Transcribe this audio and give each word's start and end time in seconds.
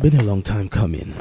Been 0.00 0.14
a 0.14 0.22
long 0.22 0.42
time 0.42 0.68
coming. 0.68 1.12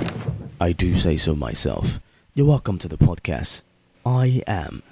I 0.61 0.71
do 0.71 0.93
say 0.93 1.17
so 1.17 1.35
myself. 1.35 1.99
You're 2.35 2.45
welcome 2.45 2.77
to 2.77 2.87
the 2.87 2.97
podcast. 2.97 3.63
I 4.05 4.43
am. 4.45 4.83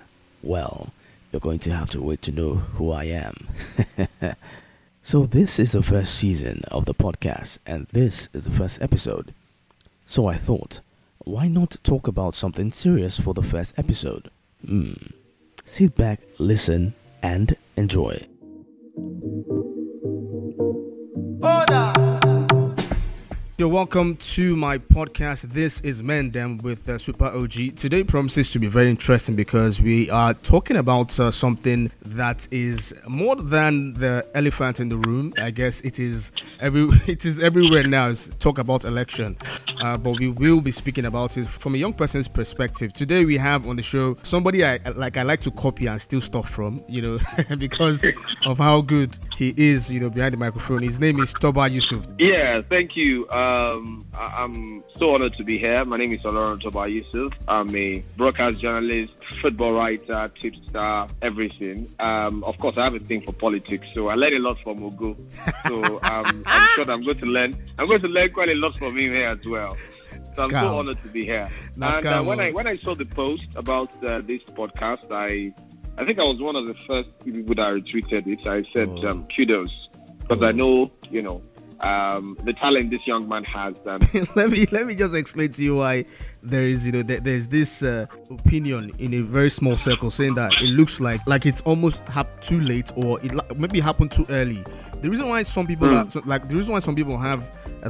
Well, 0.41 0.91
you're 1.31 1.39
going 1.39 1.59
to 1.59 1.71
have 1.71 1.91
to 1.91 2.01
wait 2.01 2.23
to 2.23 2.31
know 2.31 2.55
who 2.55 2.91
I 2.91 3.03
am. 3.03 3.47
so, 5.03 5.27
this 5.27 5.59
is 5.59 5.73
the 5.73 5.83
first 5.83 6.15
season 6.15 6.63
of 6.71 6.87
the 6.87 6.95
podcast, 6.95 7.59
and 7.67 7.85
this 7.91 8.27
is 8.33 8.45
the 8.45 8.51
first 8.51 8.81
episode. 8.81 9.35
So, 10.07 10.25
I 10.25 10.35
thought, 10.35 10.79
why 11.19 11.47
not 11.47 11.77
talk 11.83 12.07
about 12.07 12.33
something 12.33 12.71
serious 12.71 13.19
for 13.19 13.35
the 13.35 13.43
first 13.43 13.77
episode? 13.77 14.31
Hmm. 14.65 14.93
Sit 15.63 15.95
back, 15.95 16.21
listen, 16.39 16.95
and 17.21 17.55
enjoy. 17.77 18.25
You're 23.57 23.69
welcome 23.69 24.17
to 24.17 24.57
my 24.57 24.77
podcast. 24.77 25.43
This 25.43 25.79
is 25.79 26.01
Mendem 26.01 26.61
with 26.61 26.89
uh, 26.89 26.97
Super 26.97 27.27
OG. 27.27 27.77
Today 27.77 28.03
promises 28.03 28.51
to 28.51 28.59
be 28.59 28.67
very 28.67 28.89
interesting 28.89 29.33
because 29.33 29.81
we 29.81 30.09
are 30.09 30.33
talking 30.33 30.75
about 30.75 31.17
uh, 31.21 31.31
something 31.31 31.89
that 32.01 32.49
is 32.51 32.93
more 33.07 33.37
than 33.37 33.93
the 33.93 34.27
elephant 34.33 34.81
in 34.81 34.89
the 34.89 34.97
room. 34.97 35.33
I 35.37 35.51
guess 35.51 35.79
it 35.81 35.99
is 35.99 36.33
every 36.59 36.89
it 37.07 37.23
is 37.23 37.39
everywhere 37.39 37.83
now. 37.87 38.09
It's 38.09 38.27
talk 38.39 38.57
about 38.57 38.83
election, 38.83 39.37
uh, 39.79 39.95
but 39.95 40.19
we 40.19 40.27
will 40.27 40.59
be 40.59 40.71
speaking 40.71 41.05
about 41.05 41.37
it 41.37 41.47
from 41.47 41.75
a 41.75 41.77
young 41.77 41.93
person's 41.93 42.27
perspective. 42.27 42.91
Today 42.91 43.23
we 43.23 43.37
have 43.37 43.69
on 43.69 43.77
the 43.77 43.83
show 43.83 44.17
somebody 44.23 44.65
I 44.65 44.79
like. 44.97 45.15
I 45.15 45.23
like 45.23 45.39
to 45.41 45.51
copy 45.51 45.87
and 45.87 46.01
steal 46.01 46.19
stuff 46.19 46.49
from, 46.49 46.83
you 46.89 47.01
know, 47.01 47.19
because 47.57 48.05
of 48.45 48.57
how 48.57 48.81
good 48.81 49.17
he 49.37 49.53
is, 49.55 49.89
you 49.89 50.01
know, 50.01 50.09
behind 50.09 50.33
the 50.33 50.37
microphone. 50.37 50.81
His 50.83 50.99
name 50.99 51.21
is 51.21 51.33
Toba 51.39 51.69
Yusuf. 51.69 52.05
Yeah, 52.19 52.61
thank 52.67 52.97
you. 52.97 53.29
Um, 53.29 53.44
I- 53.45 54.43
I'm 54.43 54.83
so 54.97 55.13
honored 55.13 55.33
to 55.37 55.43
be 55.43 55.57
here. 55.57 55.83
My 55.85 55.97
name 55.97 56.13
is 56.13 56.21
Olaron 56.21 56.61
Toba 56.61 56.89
Yusuf. 56.89 57.31
I'm 57.47 57.75
a 57.75 58.03
broadcast 58.17 58.59
journalist, 58.59 59.11
football 59.41 59.73
writer, 59.73 60.31
tipster, 60.41 61.07
everything. 61.21 61.93
Um, 61.99 62.43
of 62.43 62.57
course, 62.57 62.77
I 62.77 62.83
have 62.85 62.95
a 62.95 62.99
thing 62.99 63.21
for 63.21 63.33
politics, 63.33 63.85
so 63.93 64.07
I 64.07 64.15
learn 64.15 64.33
a 64.33 64.39
lot 64.39 64.57
from 64.63 64.79
Ogo. 64.79 65.15
So 65.67 65.99
um, 66.03 66.43
I'm 66.45 66.67
sure 66.75 66.89
I'm 66.91 67.03
going 67.03 67.17
to 67.19 67.25
learn. 67.25 67.55
I'm 67.77 67.87
going 67.87 68.01
to 68.01 68.07
learn 68.07 68.31
quite 68.31 68.49
a 68.49 68.55
lot 68.55 68.77
from 68.77 68.97
him 68.97 69.11
here 69.13 69.27
as 69.27 69.45
well. 69.45 69.77
So 70.33 70.43
I'm 70.43 70.49
so 70.49 70.77
honored 70.79 71.01
to 71.03 71.09
be 71.09 71.25
here. 71.25 71.47
That's 71.77 71.97
and 71.97 72.07
uh, 72.07 72.23
when 72.23 72.39
I 72.39 72.49
oh. 72.49 72.53
when 72.53 72.67
I 72.67 72.77
saw 72.77 72.93
the 72.95 73.05
post 73.05 73.45
about 73.55 73.91
uh, 74.03 74.19
this 74.21 74.41
podcast, 74.59 75.11
I 75.11 75.53
I 75.97 76.05
think 76.05 76.19
I 76.19 76.23
was 76.23 76.41
one 76.41 76.55
of 76.55 76.67
the 76.67 76.73
first 76.87 77.09
people 77.23 77.55
that 77.55 77.73
retweeted 77.73 78.27
it. 78.27 78.45
I 78.47 78.63
said 78.73 78.89
Oh. 78.89 79.09
um, 79.09 79.27
kudos 79.35 79.71
because 80.19 80.41
I 80.43 80.51
know 80.51 80.91
you 81.09 81.21
know 81.21 81.41
um, 81.81 82.37
the 82.43 82.53
talent 82.53 82.89
this 82.91 83.05
young 83.05 83.27
man 83.27 83.43
has. 83.45 83.75
And 83.85 84.03
let 84.35 84.49
me 84.49 84.65
let 84.71 84.85
me 84.87 84.95
just 84.95 85.13
explain 85.15 85.51
to 85.53 85.63
you 85.63 85.75
why 85.77 86.05
there 86.43 86.67
is 86.67 86.85
you 86.85 86.91
know 86.91 87.03
there, 87.03 87.19
there's 87.19 87.47
this 87.47 87.83
uh, 87.83 88.05
opinion 88.29 88.91
in 88.99 89.13
a 89.13 89.21
very 89.21 89.49
small 89.49 89.77
circle 89.77 90.09
saying 90.11 90.35
that 90.35 90.51
it 90.61 90.69
looks 90.69 90.99
like 91.01 91.21
like 91.27 91.45
it's 91.45 91.61
almost 91.61 92.03
hap- 92.07 92.41
too 92.41 92.59
late 92.61 92.91
or 92.95 93.19
it 93.23 93.31
maybe 93.57 93.79
happened 93.79 94.11
too 94.11 94.25
early. 94.29 94.63
The 95.01 95.09
reason 95.09 95.27
why 95.29 95.43
some 95.43 95.67
people 95.67 95.87
Hmm. 95.89 96.17
are, 96.17 96.21
like 96.25 96.47
the 96.49 96.55
reason 96.55 96.73
why 96.73 96.79
some 96.79 96.95
people 96.95 97.17
have 97.17 97.43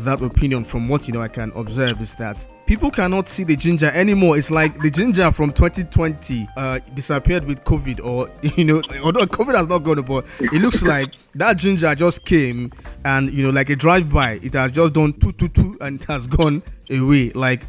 that 0.03 0.21
opinion 0.21 0.63
from 0.65 0.87
what 0.89 1.07
you 1.07 1.13
know 1.13 1.21
I 1.21 1.27
can 1.27 1.51
observe 1.55 2.01
is 2.01 2.15
that 2.15 2.45
people 2.65 2.91
cannot 2.91 3.29
see 3.29 3.43
the 3.43 3.55
ginger 3.55 3.89
anymore. 3.91 4.37
It's 4.37 4.51
like 4.51 4.81
the 4.81 4.89
ginger 4.89 5.31
from 5.31 5.51
2020 5.51 6.47
uh, 6.57 6.79
disappeared 6.93 7.45
with 7.45 7.63
COVID, 7.63 8.03
or 8.03 8.29
you 8.57 8.65
know, 8.65 8.81
although 9.03 9.25
COVID 9.25 9.55
has 9.55 9.67
not 9.67 9.79
gone, 9.79 10.01
but 10.01 10.25
it 10.39 10.61
looks 10.61 10.83
like 10.95 11.13
that 11.35 11.57
ginger 11.57 11.95
just 11.95 12.25
came 12.25 12.71
and 13.05 13.31
you 13.31 13.43
know, 13.43 13.51
like 13.51 13.69
a 13.69 13.75
drive-by, 13.75 14.39
it 14.43 14.53
has 14.53 14.71
just 14.71 14.93
done 14.93 15.13
two, 15.13 15.31
two, 15.31 15.47
two, 15.47 15.77
and 15.81 16.01
it 16.01 16.07
has 16.07 16.27
gone 16.27 16.61
away. 16.89 17.31
Like 17.31 17.65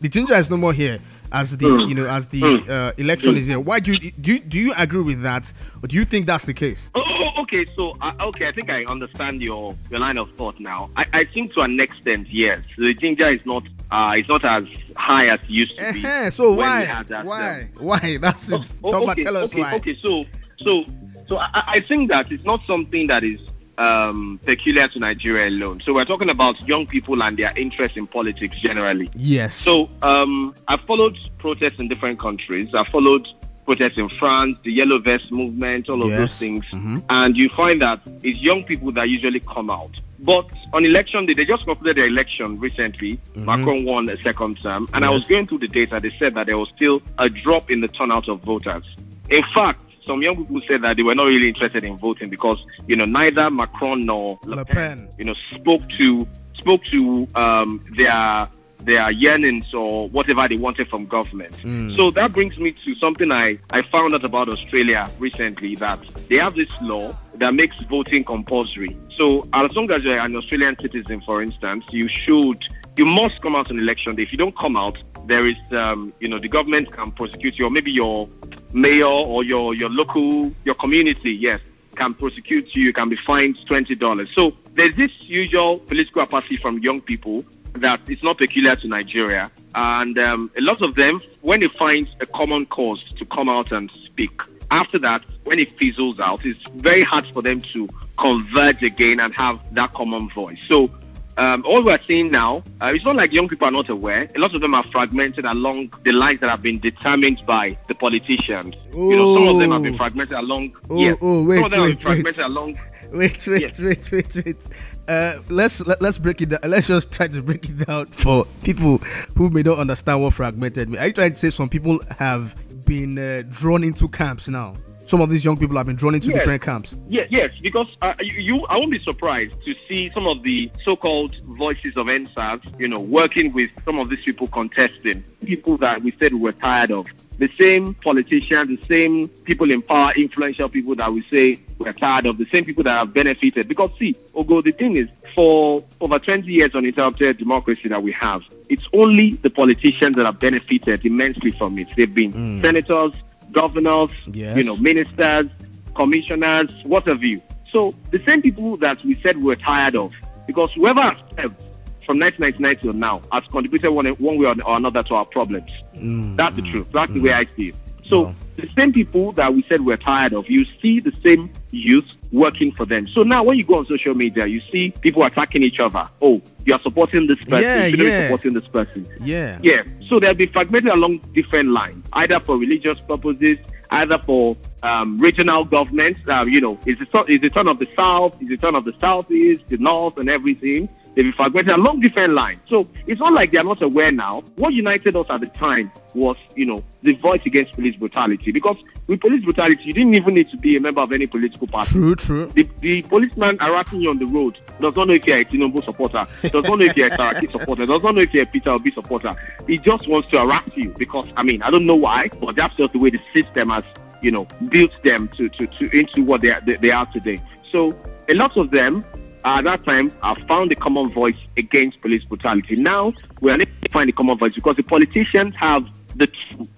the 0.00 0.08
ginger 0.08 0.34
is 0.34 0.50
no 0.50 0.56
more 0.56 0.72
here 0.72 0.98
as 1.32 1.56
the 1.56 1.86
you 1.88 1.94
know 1.94 2.06
as 2.06 2.26
the 2.28 2.42
uh, 2.68 2.92
election 3.00 3.36
is 3.36 3.46
here. 3.46 3.60
Why 3.60 3.80
do 3.80 3.92
you 3.92 4.10
do 4.12 4.34
you, 4.34 4.40
do 4.40 4.58
you 4.60 4.74
agree 4.76 5.02
with 5.02 5.22
that, 5.22 5.52
or 5.82 5.86
do 5.88 5.96
you 5.96 6.04
think 6.04 6.26
that's 6.26 6.44
the 6.44 6.54
case? 6.54 6.90
oh, 7.52 7.56
oh, 7.56 7.60
okay, 7.60 7.70
so 7.76 7.96
uh, 8.00 8.12
okay, 8.20 8.48
I 8.48 8.52
think 8.52 8.70
I 8.70 8.84
understand 8.84 9.42
your 9.42 9.76
your 9.90 10.00
line 10.00 10.18
of 10.18 10.30
thought 10.32 10.58
now. 10.60 10.90
I, 10.96 11.04
I 11.12 11.24
think 11.24 11.52
to 11.54 11.60
an 11.60 11.78
extent, 11.80 12.28
yes, 12.30 12.60
the 12.76 12.94
ginger 12.94 13.32
is 13.32 13.40
not 13.44 13.64
uh, 13.90 14.12
it's 14.16 14.28
not 14.28 14.44
as 14.44 14.64
high 14.96 15.26
as 15.26 15.40
it 15.40 15.50
used 15.50 15.78
to 15.78 15.92
be. 15.92 15.98
Eh-heh, 16.00 16.30
so 16.30 16.52
why 16.52 17.02
that, 17.08 17.24
why 17.24 17.60
um, 17.60 17.68
why 17.78 18.18
that's 18.20 18.50
it? 18.50 18.76
Oh, 18.82 18.90
Toba, 18.90 19.12
okay, 19.12 19.22
tell 19.22 19.36
us 19.36 19.52
okay, 19.52 19.60
why. 19.60 19.74
Okay, 19.74 19.98
so 20.02 20.24
so 20.58 20.84
so 21.26 21.38
I, 21.38 21.62
I 21.66 21.80
think 21.80 22.10
that 22.10 22.30
it's 22.32 22.44
not 22.44 22.60
something 22.66 23.06
that 23.08 23.24
is 23.24 23.38
um, 23.78 24.38
peculiar 24.44 24.88
to 24.88 24.98
Nigeria 24.98 25.48
alone. 25.48 25.80
So 25.80 25.94
we're 25.94 26.04
talking 26.04 26.28
about 26.28 26.60
young 26.68 26.86
people 26.86 27.22
and 27.22 27.38
their 27.38 27.56
interest 27.56 27.96
in 27.96 28.06
politics 28.06 28.56
generally. 28.60 29.08
Yes. 29.16 29.54
So 29.54 29.88
um, 30.02 30.54
I 30.68 30.76
followed 30.86 31.16
protests 31.38 31.78
in 31.78 31.88
different 31.88 32.18
countries. 32.18 32.74
I 32.74 32.84
followed 32.90 33.26
protests 33.70 33.98
in 33.98 34.08
France, 34.18 34.56
the 34.64 34.72
Yellow 34.72 34.98
Vest 34.98 35.30
movement, 35.30 35.88
all 35.88 36.02
of 36.04 36.10
Yes. 36.10 36.18
those 36.18 36.38
things. 36.40 36.64
Mhm. 36.72 37.02
And 37.08 37.36
you 37.36 37.48
find 37.50 37.80
that 37.80 38.00
it's 38.24 38.40
young 38.40 38.64
people 38.64 38.90
that 38.92 39.08
usually 39.08 39.38
come 39.40 39.70
out. 39.70 39.90
But 40.18 40.46
on 40.72 40.84
election 40.84 41.24
day, 41.26 41.34
they 41.34 41.44
just 41.44 41.64
concluded 41.64 41.96
the 41.98 42.04
election 42.06 42.56
recently. 42.56 43.20
Macron 43.36 43.84
won 43.84 44.08
a 44.08 44.16
second 44.18 44.60
term. 44.60 44.88
And 44.92 45.04
I 45.04 45.10
was 45.10 45.24
Mm-hmm. 45.24 45.34
Going 45.34 45.46
through 45.46 45.58
the 45.58 45.68
data. 45.68 46.00
They 46.02 46.12
said 46.18 46.34
that 46.34 46.46
there 46.48 46.58
was 46.58 46.68
still 46.74 47.00
a 47.18 47.28
drop 47.28 47.70
in 47.70 47.80
the 47.80 47.88
turnout 47.88 48.28
of 48.28 48.40
voters. 48.42 48.84
In 49.30 49.44
fact, 49.54 49.84
some 50.04 50.20
young 50.22 50.34
people 50.36 50.60
said 50.66 50.82
that 50.82 50.96
they 50.96 51.04
were 51.04 51.14
not 51.14 51.26
really 51.26 51.48
interested 51.48 51.84
in 51.84 51.96
voting 51.96 52.28
because, 52.30 52.58
you 52.88 52.96
know, 52.96 53.04
neither 53.04 53.48
Macron 53.50 54.04
nor 54.04 54.38
Le, 54.44 54.56
Le 54.56 54.64
Pen, 54.64 54.74
Pen. 54.98 55.08
you 55.18 55.24
know, 55.26 55.34
spoke 55.54 55.82
to 55.98 56.26
spoke 56.54 56.82
to 56.86 57.26
um, 57.36 57.80
their 57.96 58.48
their 58.82 59.10
yearnings 59.10 59.72
or 59.74 60.08
whatever 60.08 60.48
they 60.48 60.56
wanted 60.56 60.88
from 60.88 61.06
government. 61.06 61.54
So 61.96 62.10
that 62.12 62.32
brings 62.32 62.58
me 62.58 62.74
to 62.84 62.94
something 62.96 63.30
I, 63.30 63.58
I 63.70 63.82
found 63.82 64.14
out 64.14 64.24
about 64.24 64.48
Australia 64.48 65.10
recently 65.18 65.74
that 65.76 66.00
they 66.28 66.36
have 66.36 66.54
this 66.54 66.70
law 66.80 67.16
that 67.34 67.54
makes 67.54 67.76
voting 67.84 68.24
compulsory. 68.24 68.96
So 69.16 69.42
as 69.52 69.74
long 69.74 69.90
as 69.90 70.02
you're 70.02 70.18
an 70.18 70.36
Australian 70.36 70.78
citizen, 70.78 71.20
for 71.22 71.42
instance, 71.42 71.84
you 71.90 72.08
should 72.08 72.62
you 72.96 73.06
must 73.06 73.40
come 73.40 73.56
out 73.56 73.70
on 73.70 73.78
election 73.78 74.16
day. 74.16 74.24
If 74.24 74.32
you 74.32 74.38
don't 74.38 74.56
come 74.56 74.76
out, 74.76 74.98
there 75.26 75.46
is 75.46 75.56
um, 75.72 76.12
you 76.20 76.28
know 76.28 76.38
the 76.38 76.48
government 76.48 76.92
can 76.92 77.10
prosecute 77.12 77.58
you 77.58 77.66
or 77.66 77.70
maybe 77.70 77.92
your 77.92 78.28
mayor 78.72 79.06
or 79.06 79.44
your 79.44 79.74
your 79.74 79.90
local 79.90 80.52
your 80.64 80.74
community, 80.74 81.32
yes, 81.32 81.60
can 81.96 82.14
prosecute 82.14 82.74
you, 82.74 82.84
you 82.84 82.92
can 82.92 83.08
be 83.08 83.16
fined 83.16 83.64
twenty 83.66 83.94
dollars. 83.94 84.30
So 84.34 84.52
there's 84.74 84.96
this 84.96 85.10
usual 85.20 85.78
political 85.78 86.22
apathy 86.22 86.56
from 86.56 86.78
young 86.78 87.00
people 87.00 87.44
that 87.74 88.00
it's 88.08 88.22
not 88.22 88.38
peculiar 88.38 88.76
to 88.76 88.88
Nigeria. 88.88 89.50
And 89.74 90.18
um, 90.18 90.50
a 90.56 90.60
lot 90.60 90.82
of 90.82 90.94
them, 90.94 91.20
when 91.42 91.60
they 91.60 91.68
find 91.68 92.08
a 92.20 92.26
common 92.26 92.66
cause 92.66 93.02
to 93.16 93.24
come 93.26 93.48
out 93.48 93.72
and 93.72 93.90
speak, 94.04 94.32
after 94.70 94.98
that, 95.00 95.24
when 95.44 95.58
it 95.58 95.76
fizzles 95.78 96.20
out, 96.20 96.44
it's 96.44 96.62
very 96.76 97.02
hard 97.02 97.26
for 97.32 97.42
them 97.42 97.60
to 97.72 97.88
converge 98.18 98.82
again 98.82 99.18
and 99.20 99.34
have 99.34 99.74
that 99.74 99.92
common 99.92 100.28
voice. 100.30 100.58
So 100.68 100.90
um, 101.36 101.64
all 101.66 101.84
we're 101.84 101.98
seeing 102.06 102.30
now, 102.30 102.62
uh, 102.82 102.86
it's 102.92 103.04
not 103.04 103.16
like 103.16 103.32
young 103.32 103.48
people 103.48 103.66
are 103.68 103.70
not 103.70 103.88
aware. 103.88 104.28
A 104.34 104.38
lot 104.38 104.54
of 104.54 104.60
them 104.60 104.74
are 104.74 104.84
fragmented 104.90 105.44
along 105.44 105.92
the 106.04 106.12
lines 106.12 106.40
that 106.40 106.50
have 106.50 106.62
been 106.62 106.78
determined 106.78 107.40
by 107.46 107.78
the 107.88 107.94
politicians. 107.94 108.74
You 108.92 109.16
know, 109.16 109.34
some 109.36 109.48
of 109.48 109.58
them 109.58 109.70
have 109.70 109.82
been 109.82 109.96
fragmented 109.96 110.36
along. 110.36 110.76
Oh, 110.90 110.98
yes, 110.98 111.16
oh, 111.20 111.44
wait, 111.44 111.56
some 111.56 111.64
of 111.64 111.70
them 111.70 111.80
have 111.80 111.88
wait, 111.88 111.92
been 111.92 112.00
fragmented 112.00 112.40
wait. 112.40 112.50
along. 112.50 112.78
Wait, 113.12 113.46
wait, 113.46 113.60
Yes. 113.62 113.80
wait, 113.80 114.12
wait, 114.12 114.44
wait. 114.44 114.68
Uh, 115.08 115.34
let's 115.48 115.84
let, 115.86 116.00
let's 116.02 116.18
break 116.18 116.40
it 116.42 116.50
down. 116.50 116.60
Let's 116.64 116.86
just 116.88 117.10
try 117.10 117.28
to 117.28 117.42
break 117.42 117.64
it 117.68 117.86
down 117.86 118.06
for 118.06 118.46
people 118.62 118.98
who 119.36 119.50
may 119.50 119.62
not 119.62 119.78
understand 119.78 120.20
what 120.22 120.34
fragmented 120.34 120.88
means. 120.88 121.00
Are 121.00 121.06
you 121.06 121.12
trying 121.12 121.32
to 121.32 121.38
say 121.38 121.50
some 121.50 121.68
people 121.68 122.00
have 122.18 122.54
been 122.84 123.18
uh, 123.18 123.42
drawn 123.50 123.82
into 123.84 124.08
camps 124.08 124.48
now? 124.48 124.74
Some 125.10 125.20
of 125.20 125.28
these 125.28 125.44
young 125.44 125.56
people 125.58 125.76
have 125.76 125.86
been 125.86 125.96
drawn 125.96 126.14
into 126.14 126.28
Yes. 126.28 126.38
different 126.38 126.62
camps. 126.62 126.96
Yes, 127.08 127.26
yes, 127.32 127.50
because 127.60 127.96
uh, 128.00 128.14
you, 128.20 128.34
you, 128.34 128.66
I 128.66 128.76
won't 128.76 128.92
be 128.92 129.00
surprised 129.00 129.60
to 129.64 129.74
see 129.88 130.08
some 130.14 130.28
of 130.28 130.44
the 130.44 130.70
so-called 130.84 131.34
voices 131.64 131.96
of 131.96 132.06
EndSARS, 132.06 132.60
you 132.78 132.86
know, 132.86 133.00
working 133.00 133.52
with 133.52 133.70
some 133.84 133.98
of 133.98 134.08
these 134.08 134.22
people 134.22 134.46
contesting, 134.46 135.24
people 135.44 135.76
that 135.78 136.04
we 136.04 136.12
said 136.20 136.32
we 136.32 136.38
were 136.38 136.52
tired 136.52 136.92
of. 136.92 137.06
The 137.38 137.48
same 137.58 137.94
politicians, 137.94 138.78
the 138.78 138.86
same 138.86 139.26
people 139.48 139.72
in 139.72 139.82
power, 139.82 140.12
influential 140.14 140.68
people 140.68 140.94
that 140.94 141.12
we 141.12 141.24
say 141.28 141.60
we're 141.78 141.92
tired 141.94 142.26
of, 142.26 142.38
the 142.38 142.46
same 142.52 142.64
people 142.64 142.84
that 142.84 142.96
have 142.96 143.12
benefited. 143.12 143.66
Because 143.66 143.90
see, 143.98 144.14
Ogo, 144.36 144.62
the 144.62 144.70
thing 144.70 144.96
is, 144.96 145.08
for 145.34 145.82
over 146.00 146.20
20 146.20 146.52
years 146.52 146.72
uninterrupted 146.72 147.38
democracy 147.38 147.88
that 147.88 148.00
we 148.02 148.12
have, 148.12 148.42
it's 148.68 148.84
only 148.92 149.30
the 149.32 149.50
politicians 149.50 150.14
that 150.14 150.26
have 150.26 150.38
benefited 150.38 151.04
immensely 151.04 151.50
from 151.50 151.78
it. 151.80 151.88
They've 151.96 152.14
been 152.14 152.60
senators, 152.60 153.14
governors, 153.52 154.10
Yes. 154.32 154.56
you 154.56 154.64
know, 154.64 154.76
ministers, 154.76 155.46
commissioners, 155.94 156.70
what 156.84 157.06
have 157.06 157.22
you. 157.22 157.40
So 157.72 157.94
the 158.10 158.22
same 158.24 158.42
people 158.42 158.76
that 158.78 159.04
we 159.04 159.14
said 159.16 159.36
we 159.38 159.44
were 159.44 159.56
tired 159.56 159.96
of, 159.96 160.12
because 160.46 160.72
whoever 160.74 161.02
has 161.02 161.16
served 161.36 161.60
from 162.04 162.18
1999 162.18 162.76
till 162.78 162.92
now 162.92 163.22
has 163.32 163.44
contributed 163.50 163.90
one, 163.92 164.06
one 164.06 164.38
way 164.38 164.46
or 164.46 164.76
another 164.76 165.02
to 165.04 165.14
our 165.14 165.24
problems. 165.24 165.70
Mm, 165.94 166.36
That's 166.36 166.56
the 166.56 166.62
mm, 166.62 166.70
truth. 166.70 166.86
That's 166.92 167.12
the 167.12 167.20
mm. 167.20 167.24
way 167.24 167.32
I 167.32 167.46
see 167.56 167.68
it. 167.68 167.74
So 168.08 168.22
wow. 168.22 168.34
the 168.56 168.68
same 168.70 168.92
people 168.92 169.32
that 169.32 169.54
we 169.54 169.64
said 169.68 169.82
we're 169.82 169.96
tired 169.96 170.34
of, 170.34 170.50
you 170.50 170.64
see 170.82 170.98
the 171.00 171.12
same 171.22 171.52
youth 171.70 172.04
working 172.32 172.72
for 172.72 172.86
them. 172.86 173.06
So 173.06 173.22
now 173.22 173.42
when 173.42 173.58
you 173.58 173.64
go 173.64 173.78
on 173.78 173.86
social 173.86 174.14
media, 174.14 174.46
you 174.46 174.60
see 174.70 174.92
people 175.00 175.24
attacking 175.24 175.62
each 175.62 175.80
other. 175.80 176.08
Oh, 176.20 176.40
you 176.64 176.74
are 176.74 176.80
supporting 176.82 177.26
this 177.26 177.38
person, 177.38 177.62
yeah, 177.62 177.86
you 177.86 178.04
yeah. 178.04 178.24
supporting 178.24 178.54
this 178.54 178.68
person. 178.68 179.06
Yeah. 179.20 179.58
Yeah. 179.62 179.82
So 180.08 180.20
they'll 180.20 180.34
be 180.34 180.46
fragmented 180.46 180.92
along 180.92 181.18
different 181.34 181.70
lines, 181.70 182.04
either 182.12 182.40
for 182.40 182.58
religious 182.58 182.98
purposes, 183.00 183.58
either 183.90 184.18
for 184.18 184.56
um, 184.82 185.18
regional 185.18 185.64
governments. 185.64 186.20
Uh, 186.28 186.44
you 186.46 186.60
know, 186.60 186.78
is 186.86 186.98
the, 186.98 187.24
is 187.28 187.40
the 187.40 187.50
turn 187.50 187.68
of 187.68 187.78
the 187.78 187.88
South, 187.96 188.40
is 188.40 188.48
the 188.48 188.56
turn 188.56 188.74
of 188.74 188.84
the 188.84 188.94
Southeast, 189.00 189.68
the 189.68 189.78
North, 189.78 190.16
and 190.18 190.28
everything. 190.28 190.88
They've 191.14 191.24
been 191.24 191.32
fragmented 191.32 191.74
along 191.74 192.00
different 192.00 192.34
lines. 192.34 192.60
So 192.68 192.88
it's 193.08 193.20
not 193.20 193.32
like 193.32 193.50
they're 193.50 193.64
not 193.64 193.82
aware 193.82 194.12
now. 194.12 194.44
What 194.54 194.74
united 194.74 195.16
us 195.16 195.26
at 195.28 195.40
the 195.40 195.48
time 195.48 195.90
was, 196.14 196.36
you 196.54 196.66
know, 196.66 196.84
the 197.02 197.14
voice 197.16 197.40
against 197.44 197.72
police 197.72 197.96
brutality. 197.96 198.52
Because 198.52 198.76
with 199.10 199.20
police 199.20 199.42
brutality, 199.42 199.82
you 199.86 199.92
didn't 199.92 200.14
even 200.14 200.34
need 200.34 200.48
to 200.50 200.56
be 200.56 200.76
a 200.76 200.80
member 200.80 201.00
of 201.00 201.10
any 201.10 201.26
political 201.26 201.66
party. 201.66 201.90
True, 201.90 202.14
true. 202.14 202.46
The, 202.54 202.62
the 202.78 203.02
policeman 203.02 203.58
harassing 203.58 204.00
you 204.00 204.08
on 204.08 204.20
the 204.20 204.26
road 204.26 204.56
does 204.80 204.94
not 204.94 205.08
know 205.08 205.14
if 205.14 205.26
you're 205.26 205.38
a 205.38 205.44
Tinubu 205.44 205.84
supporter, 205.84 206.24
does 206.42 206.64
not 206.64 206.78
know 206.78 206.84
if 206.84 206.96
you're 206.96 207.08
a 207.08 207.10
Saraki 207.10 207.50
supporter, 207.50 207.86
does 207.86 208.04
not 208.04 208.14
know 208.14 208.20
if 208.20 208.32
you're 208.32 208.44
a 208.44 208.46
Peter 208.46 208.70
Obi 208.70 208.92
supporter. 208.92 209.34
He 209.66 209.78
just 209.78 210.08
wants 210.08 210.30
to 210.30 210.38
harass 210.38 210.70
you 210.76 210.94
because, 210.96 211.26
I 211.36 211.42
mean, 211.42 211.60
I 211.62 211.72
don't 211.72 211.86
know 211.86 211.96
why, 211.96 212.28
but 212.40 212.54
that's 212.54 212.76
just 212.76 212.92
the 212.92 213.00
way 213.00 213.10
the 213.10 213.18
system 213.34 213.70
has, 213.70 213.82
you 214.22 214.30
know, 214.30 214.46
built 214.68 214.92
them 215.02 215.26
to, 215.36 215.48
to, 215.48 215.66
to 215.66 215.98
into 215.98 216.22
what 216.22 216.42
they 216.42 216.50
are, 216.50 216.60
they, 216.60 216.90
are 216.92 217.06
today. 217.06 217.42
So 217.72 218.00
a 218.28 218.34
lot 218.34 218.56
of 218.56 218.70
them 218.70 219.04
uh, 219.44 219.56
at 219.56 219.64
that 219.64 219.84
time, 219.84 220.12
I 220.22 220.40
found 220.46 220.70
a 220.70 220.76
common 220.76 221.10
voice 221.10 221.34
against 221.56 222.00
police 222.00 222.22
brutality. 222.22 222.76
Now, 222.76 223.12
we 223.40 223.50
are 223.50 223.54
unable 223.54 223.72
to 223.82 223.88
find 223.90 224.08
a 224.08 224.12
common 224.12 224.38
voice 224.38 224.54
because 224.54 224.76
the 224.76 224.84
politicians 224.84 225.56
have 225.56 225.84
the 226.14 226.28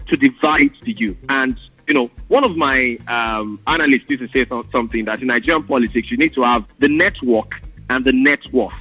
to 0.06 0.16
divide 0.16 0.70
the 0.82 0.92
youth. 0.92 1.16
And, 1.28 1.58
you 1.86 1.94
know, 1.94 2.10
one 2.28 2.44
of 2.44 2.56
my 2.56 2.96
um, 3.08 3.60
analysts 3.66 4.04
used 4.08 4.22
to 4.22 4.28
say 4.28 4.48
something 4.70 5.04
that 5.06 5.20
in 5.20 5.28
Nigerian 5.28 5.62
politics, 5.64 6.10
you 6.10 6.16
need 6.16 6.34
to 6.34 6.42
have 6.42 6.64
the 6.78 6.88
network 6.88 7.60
and 7.90 8.04
the 8.04 8.12
net 8.12 8.40
worth. 8.52 8.72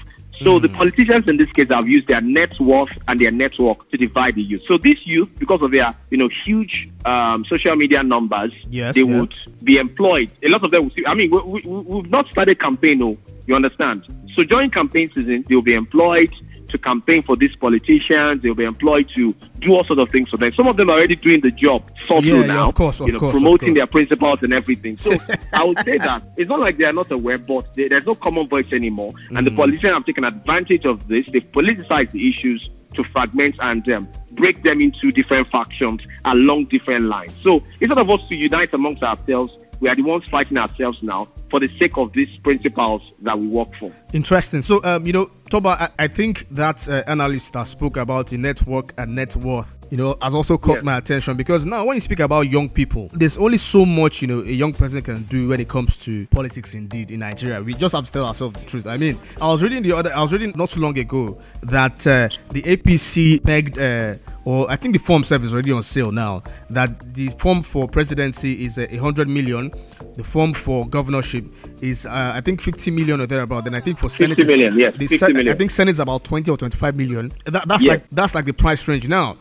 So 0.44 0.58
mm. 0.58 0.62
the 0.62 0.70
politicians 0.70 1.28
in 1.28 1.38
this 1.38 1.52
case 1.52 1.70
have 1.70 1.88
used 1.88 2.08
their 2.08 2.22
net 2.22 2.60
worth 2.60 2.98
and 3.08 3.20
their 3.20 3.32
network 3.32 3.90
to 3.92 3.98
divide 3.98 4.36
the 4.36 4.42
youth. 4.42 4.62
So 4.68 4.78
this 4.78 4.98
youth, 5.06 5.30
because 5.38 5.62
of 5.62 5.72
their 5.72 5.94
you 6.10 6.18
know 6.18 6.30
huge 6.46 6.90
um, 7.06 7.46
social 7.46 7.76
media 7.76 8.02
numbers, 8.02 8.52
yes, 8.68 8.96
they 8.96 9.02
yeah. 9.02 9.20
would 9.20 9.34
be 9.64 9.78
employed. 9.78 10.32
A 10.44 10.50
lot 10.50 10.64
of 10.64 10.72
them 10.72 10.84
will 10.84 10.92
see. 10.92 11.06
I 11.06 11.14
mean, 11.14 11.30
we, 11.32 11.42
we, 11.42 11.82
we've 11.82 12.10
not 12.10 12.28
started 12.30 12.60
campaign, 12.60 13.00
no. 13.00 13.18
You 13.46 13.56
understand? 13.56 14.04
So 14.36 14.44
during 14.44 14.72
campaign 14.72 15.12
season, 15.14 15.46
they'll 15.48 15.62
be 15.62 15.74
employed 15.74 16.34
to 16.72 16.78
campaign 16.78 17.24
for 17.24 17.36
these 17.36 17.56
politicians. 17.56 18.42
They'll 18.42 18.56
be 18.56 18.64
employed 18.64 19.10
to 19.16 19.34
do 19.60 19.74
all 19.74 19.84
sorts 19.84 20.02
of 20.02 20.10
things 20.10 20.30
for 20.30 20.38
them. 20.38 20.52
Some 20.54 20.68
of 20.68 20.78
them 20.78 20.90
are 20.90 20.98
already 20.98 21.16
doing 21.16 21.42
the 21.42 21.52
job 21.52 21.90
sort 22.06 22.24
yeah, 22.24 22.46
now, 22.46 22.54
yeah, 22.54 22.68
of 22.68 22.74
course, 22.74 23.00
of 23.02 23.08
you 23.08 23.14
know, 23.14 23.20
course, 23.20 23.34
promoting 23.34 23.74
their 23.74 23.88
principles 23.88 24.40
and 24.42 24.54
everything. 24.54 24.98
So 24.98 25.12
I 25.54 25.64
would 25.64 25.80
say 25.80 25.98
that 25.98 26.24
it's 26.38 26.50
not 26.50 26.60
like 26.60 26.78
they 26.78 26.86
are 26.86 26.94
not 26.94 27.12
aware, 27.12 27.38
but 27.38 27.74
they, 27.76 27.88
there's 27.88 28.06
no 28.06 28.16
common 28.16 28.48
voice 28.48 28.72
anymore. 28.72 29.12
Mm. 29.30 29.38
And 29.38 29.48
the 29.48 29.52
mm. 29.52 29.58
politicians 29.58 29.94
have 29.94 30.06
taken 30.06 30.24
advantage 30.24 30.86
of 30.86 31.08
this. 31.08 31.26
They've 31.32 31.52
politicized 31.52 32.12
the 32.12 32.30
issues 32.30 32.70
to 32.96 33.04
fragment 33.06 33.56
and 33.60 33.88
um, 33.92 34.08
break 34.34 34.64
them 34.64 34.82
into 34.82 35.12
different 35.12 35.50
factions 35.50 36.02
along 36.26 36.66
different 36.66 37.06
lines. 37.06 37.34
So 37.42 37.64
instead 37.80 37.98
of 37.98 38.10
us 38.10 38.20
to 38.30 38.36
unite 38.36 38.74
amongst 38.74 39.04
ourselves, 39.04 39.52
we 39.82 39.90
are 39.90 39.96
the 39.96 40.04
ones 40.04 40.24
fighting 40.30 40.58
ourselves 40.58 41.00
now 41.02 41.28
for 41.50 41.60
the 41.60 41.68
sake 41.78 41.98
of 41.98 42.14
these 42.14 42.38
principles 42.38 43.12
that 43.22 43.38
we 43.38 43.48
work 43.48 43.70
for. 43.80 43.92
Interesting. 44.14 44.62
So, 44.62 44.80
um, 44.84 45.08
you 45.08 45.14
know, 45.14 45.32
Toba, 45.52 45.92
I, 46.00 46.06
I 46.06 46.08
think 46.08 46.48
that 46.52 46.88
uh, 46.88 47.04
analyst 47.08 47.52
that 47.52 47.64
spoke 47.64 47.98
about 47.98 48.28
the 48.28 48.38
network 48.38 48.94
and 48.98 49.14
net 49.14 49.36
worth, 49.36 49.76
you 49.90 49.98
know, 49.98 50.16
has 50.22 50.34
also 50.34 50.58
caught 50.58 50.78
yeah. 50.78 50.84
my 50.84 50.98
attention 50.98 51.36
because 51.36 51.66
now 51.66 51.84
when 51.84 51.98
you 51.98 52.00
speak 52.00 52.22
about 52.22 52.50
young 52.50 52.70
people, 52.70 53.10
there's 53.12 53.38
only 53.38 53.58
so 53.58 53.86
much, 53.86 54.22
you 54.22 54.30
know, 54.30 54.40
a 54.40 54.46
young 54.46 54.72
person 54.72 55.02
can 55.02 55.24
do 55.24 55.50
when 55.50 55.60
it 55.60 55.68
comes 55.68 55.98
to 56.06 56.26
politics 56.28 56.74
indeed 56.74 57.12
in 57.12 57.20
Nigeria. 57.20 57.62
We 57.62 57.74
just 57.74 57.94
have 57.94 58.06
to 58.06 58.12
tell 58.14 58.28
ourselves 58.28 58.62
the 58.62 58.66
truth. 58.66 58.88
I 58.88 58.96
mean, 58.96 59.20
I 59.42 59.48
was 59.48 59.62
reading 59.62 59.84
the 59.84 59.92
other, 59.92 60.16
I 60.16 60.22
was 60.22 60.32
reading 60.32 60.54
not 60.56 60.70
too 60.70 60.80
long 60.80 60.98
ago 60.98 61.38
that 61.64 62.08
uh, 62.08 62.30
the 62.52 62.62
APC 62.62 63.44
pegged, 63.44 63.78
uh, 63.78 64.16
or 64.46 64.72
I 64.72 64.78
think 64.78 64.94
the 64.94 65.00
form 65.00 65.26
service 65.26 65.48
is 65.48 65.54
already 65.54 65.74
on 65.74 65.84
sale 65.84 66.14
now, 66.14 66.44
that 66.70 67.14
the 67.14 67.28
form 67.28 67.62
for 67.62 67.90
presidency 67.90 68.64
is 68.64 68.78
a 68.78 68.86
uh, 68.88 68.92
100 68.92 69.28
million 69.28 69.70
the 70.16 70.24
form 70.24 70.54
for 70.54 70.88
governorship 70.88 71.46
is, 71.82 72.06
uh, 72.06 72.32
I 72.36 72.42
think, 72.42 72.62
50 72.62 72.92
million 72.92 73.22
or 73.22 73.26
thereabout. 73.28 73.66
Then 73.66 73.76
I 73.76 73.82
think 73.82 73.98
for 73.98 74.10
Senate, 74.10 74.38
50 74.38 74.56
million, 74.56 74.78
yes, 74.78 74.96
50 74.96 75.18
se- 75.18 75.28
million. 75.34 75.54
I 75.54 75.58
think 75.58 75.72
Senate 75.72 75.92
is 75.92 76.00
about 76.00 76.24
20 76.24 76.50
or 76.52 76.58
25 76.58 76.96
million. 76.96 77.32
That, 77.46 77.68
that's 77.68 77.84
like 77.84 78.04
that's 78.12 78.36
like 78.36 78.46
the 78.46 78.54
price 78.54 78.88
range 78.88 79.08
now. 79.08 79.38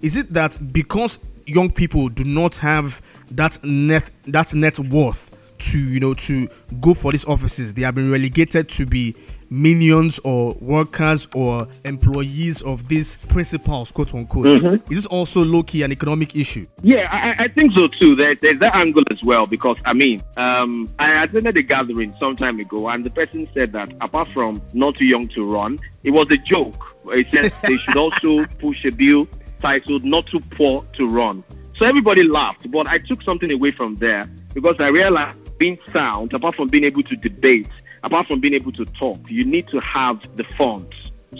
Is 0.00 0.16
it 0.16 0.32
that 0.32 0.58
because 0.72 1.18
young 1.46 1.70
people 1.70 2.08
do 2.08 2.24
not 2.24 2.56
have 2.56 3.02
that 3.32 3.62
net 3.62 4.10
that 4.26 4.54
net 4.54 4.78
worth 4.78 5.30
to 5.58 5.78
you 5.78 6.00
know 6.00 6.14
to 6.14 6.48
go 6.80 6.94
for 6.94 7.12
these 7.12 7.24
offices, 7.26 7.74
they 7.74 7.82
have 7.82 7.94
been 7.94 8.10
relegated 8.10 8.68
to 8.70 8.86
be 8.86 9.14
minions 9.52 10.18
or 10.24 10.54
workers 10.60 11.28
or 11.34 11.68
employees 11.84 12.62
of 12.62 12.88
these 12.88 13.16
principals, 13.28 13.92
quote 13.92 14.14
unquote. 14.14 14.46
Mm-hmm. 14.46 14.92
Is 14.92 15.02
this 15.02 15.06
also 15.06 15.44
low 15.44 15.62
key 15.62 15.82
an 15.82 15.92
economic 15.92 16.34
issue? 16.34 16.66
Yeah, 16.82 17.08
I, 17.12 17.44
I 17.44 17.48
think 17.48 17.72
so 17.74 17.86
too. 17.86 18.14
There, 18.14 18.34
there's 18.34 18.58
that 18.60 18.74
angle 18.74 19.04
as 19.10 19.22
well 19.22 19.46
because 19.46 19.76
I 19.84 19.92
mean, 19.92 20.22
um, 20.36 20.88
I 20.98 21.22
attended 21.22 21.56
a 21.56 21.62
gathering 21.62 22.14
some 22.18 22.34
time 22.36 22.58
ago, 22.58 22.88
and 22.88 23.04
the 23.04 23.10
person 23.10 23.48
said 23.52 23.72
that 23.72 23.92
apart 24.00 24.28
from 24.32 24.62
not 24.72 24.96
too 24.96 25.04
young 25.04 25.28
to 25.28 25.44
run, 25.44 25.78
it 26.02 26.10
was 26.10 26.28
a 26.30 26.38
joke. 26.38 26.96
He 27.14 27.24
said 27.28 27.52
they 27.62 27.76
should 27.76 27.96
also 27.96 28.46
push 28.58 28.84
a 28.84 28.90
bill 28.90 29.28
titled 29.60 30.04
"Not 30.04 30.26
Too 30.26 30.40
Poor 30.40 30.84
to 30.96 31.08
Run." 31.08 31.44
So 31.76 31.84
everybody 31.84 32.22
laughed, 32.22 32.70
but 32.70 32.86
I 32.86 32.98
took 32.98 33.22
something 33.22 33.50
away 33.50 33.72
from 33.72 33.96
there 33.96 34.30
because 34.54 34.76
I 34.78 34.86
realized 34.88 35.38
being 35.58 35.78
sound, 35.92 36.32
apart 36.32 36.56
from 36.56 36.68
being 36.68 36.84
able 36.84 37.02
to 37.04 37.16
debate, 37.16 37.68
apart 38.04 38.26
from 38.26 38.40
being 38.40 38.54
able 38.54 38.72
to 38.72 38.84
talk, 38.84 39.18
you 39.28 39.44
need 39.44 39.68
to 39.68 39.80
have 39.80 40.20
the 40.36 40.44
funds. 40.56 40.94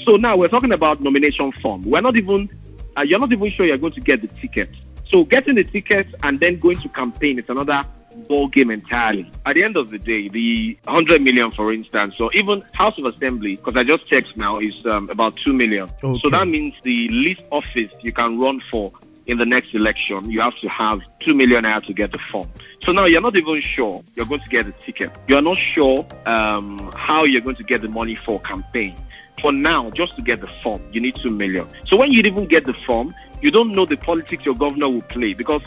So 0.05 0.17
now 0.17 0.37
we're 0.37 0.49
talking 0.49 0.73
about 0.73 1.01
nomination 1.01 1.53
form. 1.53 1.83
We're 1.83 2.01
not 2.01 2.17
even, 2.17 2.49
uh, 2.97 3.03
you're 3.03 3.19
not 3.19 3.33
even 3.33 3.51
sure 3.51 3.67
you're 3.67 3.77
going 3.77 3.93
to 3.93 4.01
get 4.01 4.23
the 4.23 4.29
ticket. 4.29 4.71
So 5.09 5.25
getting 5.25 5.57
the 5.57 5.65
ticket 5.65 6.07
and 6.23 6.41
then 6.41 6.59
going 6.59 6.77
to 6.79 6.89
campaign 6.89 7.39
is 7.39 7.45
another 7.49 7.83
ball 8.29 8.49
game 8.49 8.71
entirely. 8.71 9.31
At 9.47 9.55
the 9.55 9.63
end 9.63 9.77
of 9.77 9.91
the 9.91 9.99
day, 9.99 10.29
the 10.29 10.79
100 10.85 11.21
million, 11.23 11.51
for 11.51 11.73
instance, 11.73 12.15
or 12.19 12.33
even 12.35 12.63
House 12.73 12.99
of 12.99 13.05
Assembly, 13.05 13.57
because 13.57 13.77
I 13.77 13.85
just 13.85 14.07
checked 14.09 14.37
now, 14.37 14.59
is 14.59 14.75
um, 14.87 15.11
about 15.11 15.37
2 15.45 15.53
million. 15.53 15.91
Okay. 16.03 16.21
So 16.25 16.31
that 16.31 16.49
means 16.49 16.75
the 16.83 17.09
least 17.09 17.43
office 17.51 17.91
you 18.01 18.13
can 18.13 18.39
run 18.39 18.61
for 18.71 18.93
in 19.27 19.39
the 19.39 19.47
next 19.47 19.75
election, 19.75 20.31
you 20.31 20.41
have 20.41 20.57
to 20.61 20.69
have 20.69 21.01
2 21.21 21.35
million 21.35 21.65
naira 21.65 21.85
to 21.87 21.93
get 21.93 22.13
the 22.13 22.19
form. 22.31 22.49
So 22.83 22.93
now 22.93 23.05
you're 23.05 23.21
not 23.21 23.37
even 23.37 23.61
sure 23.61 24.03
you're 24.15 24.27
going 24.27 24.41
to 24.41 24.49
get 24.49 24.67
the 24.67 24.73
ticket. 24.73 25.11
You're 25.29 25.43
not 25.43 25.59
sure 25.59 26.07
um, 26.27 26.93
how 26.97 27.25
you're 27.25 27.41
going 27.41 27.57
to 27.57 27.65
get 27.65 27.83
the 27.83 27.89
money 27.89 28.19
for 28.25 28.41
campaign. 28.41 28.97
For 29.41 29.53
now, 29.53 29.91
just 29.91 30.15
to 30.17 30.23
get 30.23 30.41
the 30.41 30.47
form, 30.63 30.83
you 30.93 31.01
need 31.01 31.17
two 31.17 31.31
million. 31.31 31.67
So 31.87 31.97
when 31.97 32.13
you 32.13 32.23
even 32.23 32.47
get 32.47 32.65
the 32.65 32.75
form, 32.75 33.15
you 33.41 33.51
don't 33.51 33.73
know 33.73 33.87
the 33.87 33.97
politics 33.97 34.45
your 34.45 34.55
governor 34.55 34.89
will 34.89 35.03
play 35.03 35.35
because 35.35 35.63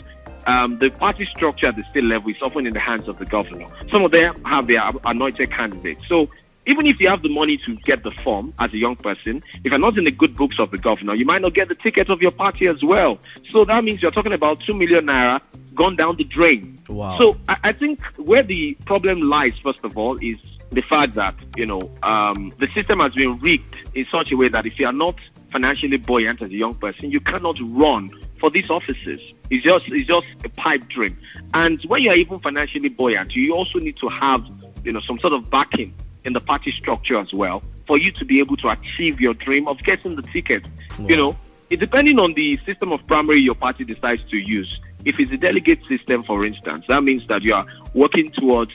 um, 0.46 0.78
the 0.78 0.90
party 0.90 1.26
structure 1.26 1.66
at 1.66 1.76
the 1.76 1.84
state 1.90 2.04
level 2.04 2.30
is 2.30 2.36
often 2.40 2.66
in 2.66 2.72
the 2.72 2.80
hands 2.80 3.08
of 3.08 3.18
the 3.18 3.24
governor. 3.24 3.66
Some 3.90 4.04
of 4.04 4.12
them 4.12 4.42
have 4.44 4.66
their 4.66 4.88
anointed 5.04 5.50
candidates. 5.50 6.00
So 6.08 6.28
even 6.66 6.86
if 6.86 7.00
you 7.00 7.08
have 7.08 7.22
the 7.22 7.28
money 7.28 7.56
to 7.58 7.76
get 7.76 8.02
the 8.02 8.10
form 8.10 8.52
as 8.58 8.72
a 8.72 8.78
young 8.78 8.96
person, 8.96 9.42
if 9.64 9.70
you're 9.70 9.78
not 9.78 9.96
in 9.96 10.04
the 10.04 10.10
good 10.10 10.36
books 10.36 10.56
of 10.58 10.70
the 10.70 10.78
governor, 10.78 11.14
you 11.14 11.24
might 11.24 11.42
not 11.42 11.54
get 11.54 11.68
the 11.68 11.74
ticket 11.74 12.10
of 12.10 12.20
your 12.20 12.32
party 12.32 12.66
as 12.66 12.82
well. 12.82 13.18
So 13.50 13.64
that 13.64 13.84
means 13.84 14.02
you're 14.02 14.10
talking 14.10 14.32
about 14.32 14.60
two 14.60 14.74
million 14.74 15.06
naira 15.06 15.40
gone 15.74 15.94
down 15.94 16.16
the 16.16 16.24
drain. 16.24 16.78
Wow. 16.88 17.18
So 17.18 17.36
I, 17.48 17.56
I 17.64 17.72
think 17.72 18.02
where 18.16 18.42
the 18.42 18.76
problem 18.84 19.22
lies, 19.22 19.52
first 19.62 19.80
of 19.84 19.96
all, 19.96 20.16
is 20.20 20.38
the 20.70 20.82
fact 20.82 21.14
that 21.14 21.34
you 21.56 21.66
know 21.66 21.90
um, 22.02 22.52
the 22.58 22.66
system 22.68 22.98
has 23.00 23.12
been 23.12 23.38
rigged 23.38 23.76
in 23.94 24.04
such 24.10 24.32
a 24.32 24.36
way 24.36 24.48
that 24.48 24.66
if 24.66 24.78
you 24.78 24.86
are 24.86 24.92
not 24.92 25.14
financially 25.52 25.96
buoyant 25.96 26.42
as 26.42 26.50
a 26.50 26.56
young 26.56 26.74
person, 26.74 27.10
you 27.10 27.20
cannot 27.20 27.56
run 27.60 28.10
for 28.40 28.50
these 28.50 28.68
offices. 28.68 29.20
It's 29.50 29.64
just 29.64 29.86
it's 29.88 30.06
just 30.06 30.26
a 30.44 30.48
pipe 30.48 30.88
dream. 30.88 31.16
And 31.54 31.80
when 31.84 32.02
you 32.02 32.10
are 32.10 32.16
even 32.16 32.40
financially 32.40 32.88
buoyant, 32.88 33.34
you 33.36 33.54
also 33.54 33.78
need 33.78 33.96
to 33.98 34.08
have 34.08 34.44
you 34.82 34.92
know 34.92 35.00
some 35.00 35.18
sort 35.18 35.32
of 35.32 35.48
backing 35.50 35.94
in 36.26 36.32
the 36.32 36.40
party 36.40 36.72
structure 36.72 37.18
as 37.18 37.32
well 37.32 37.62
for 37.86 37.96
you 37.96 38.10
to 38.12 38.24
be 38.24 38.40
able 38.40 38.56
to 38.56 38.68
achieve 38.68 39.20
your 39.20 39.34
dream 39.34 39.68
of 39.68 39.78
getting 39.78 40.16
the 40.16 40.22
ticket. 40.22 40.66
Wow. 40.98 41.06
You 41.08 41.16
know, 41.16 41.36
it, 41.70 41.80
depending 41.80 42.18
on 42.18 42.34
the 42.34 42.58
system 42.66 42.92
of 42.92 43.06
primary 43.06 43.40
your 43.40 43.54
party 43.54 43.84
decides 43.84 44.22
to 44.24 44.36
use. 44.36 44.80
If 45.04 45.20
it's 45.20 45.30
a 45.30 45.36
delegate 45.36 45.84
system, 45.84 46.24
for 46.24 46.44
instance, 46.44 46.84
that 46.88 47.02
means 47.04 47.26
that 47.28 47.42
you 47.42 47.54
are 47.54 47.64
working 47.94 48.32
towards, 48.32 48.72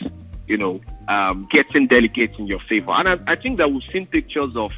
you 0.48 0.58
know, 0.58 0.80
um, 1.10 1.46
getting 1.52 1.88
delegates 1.88 2.40
in 2.40 2.48
your 2.48 2.60
favor. 2.62 2.92
And 2.92 3.10
I, 3.10 3.20
I, 3.28 3.36
think 3.36 3.58
that 3.58 3.70
we've 3.70 3.84
seen 3.92 4.06
pictures 4.06 4.56
of 4.56 4.72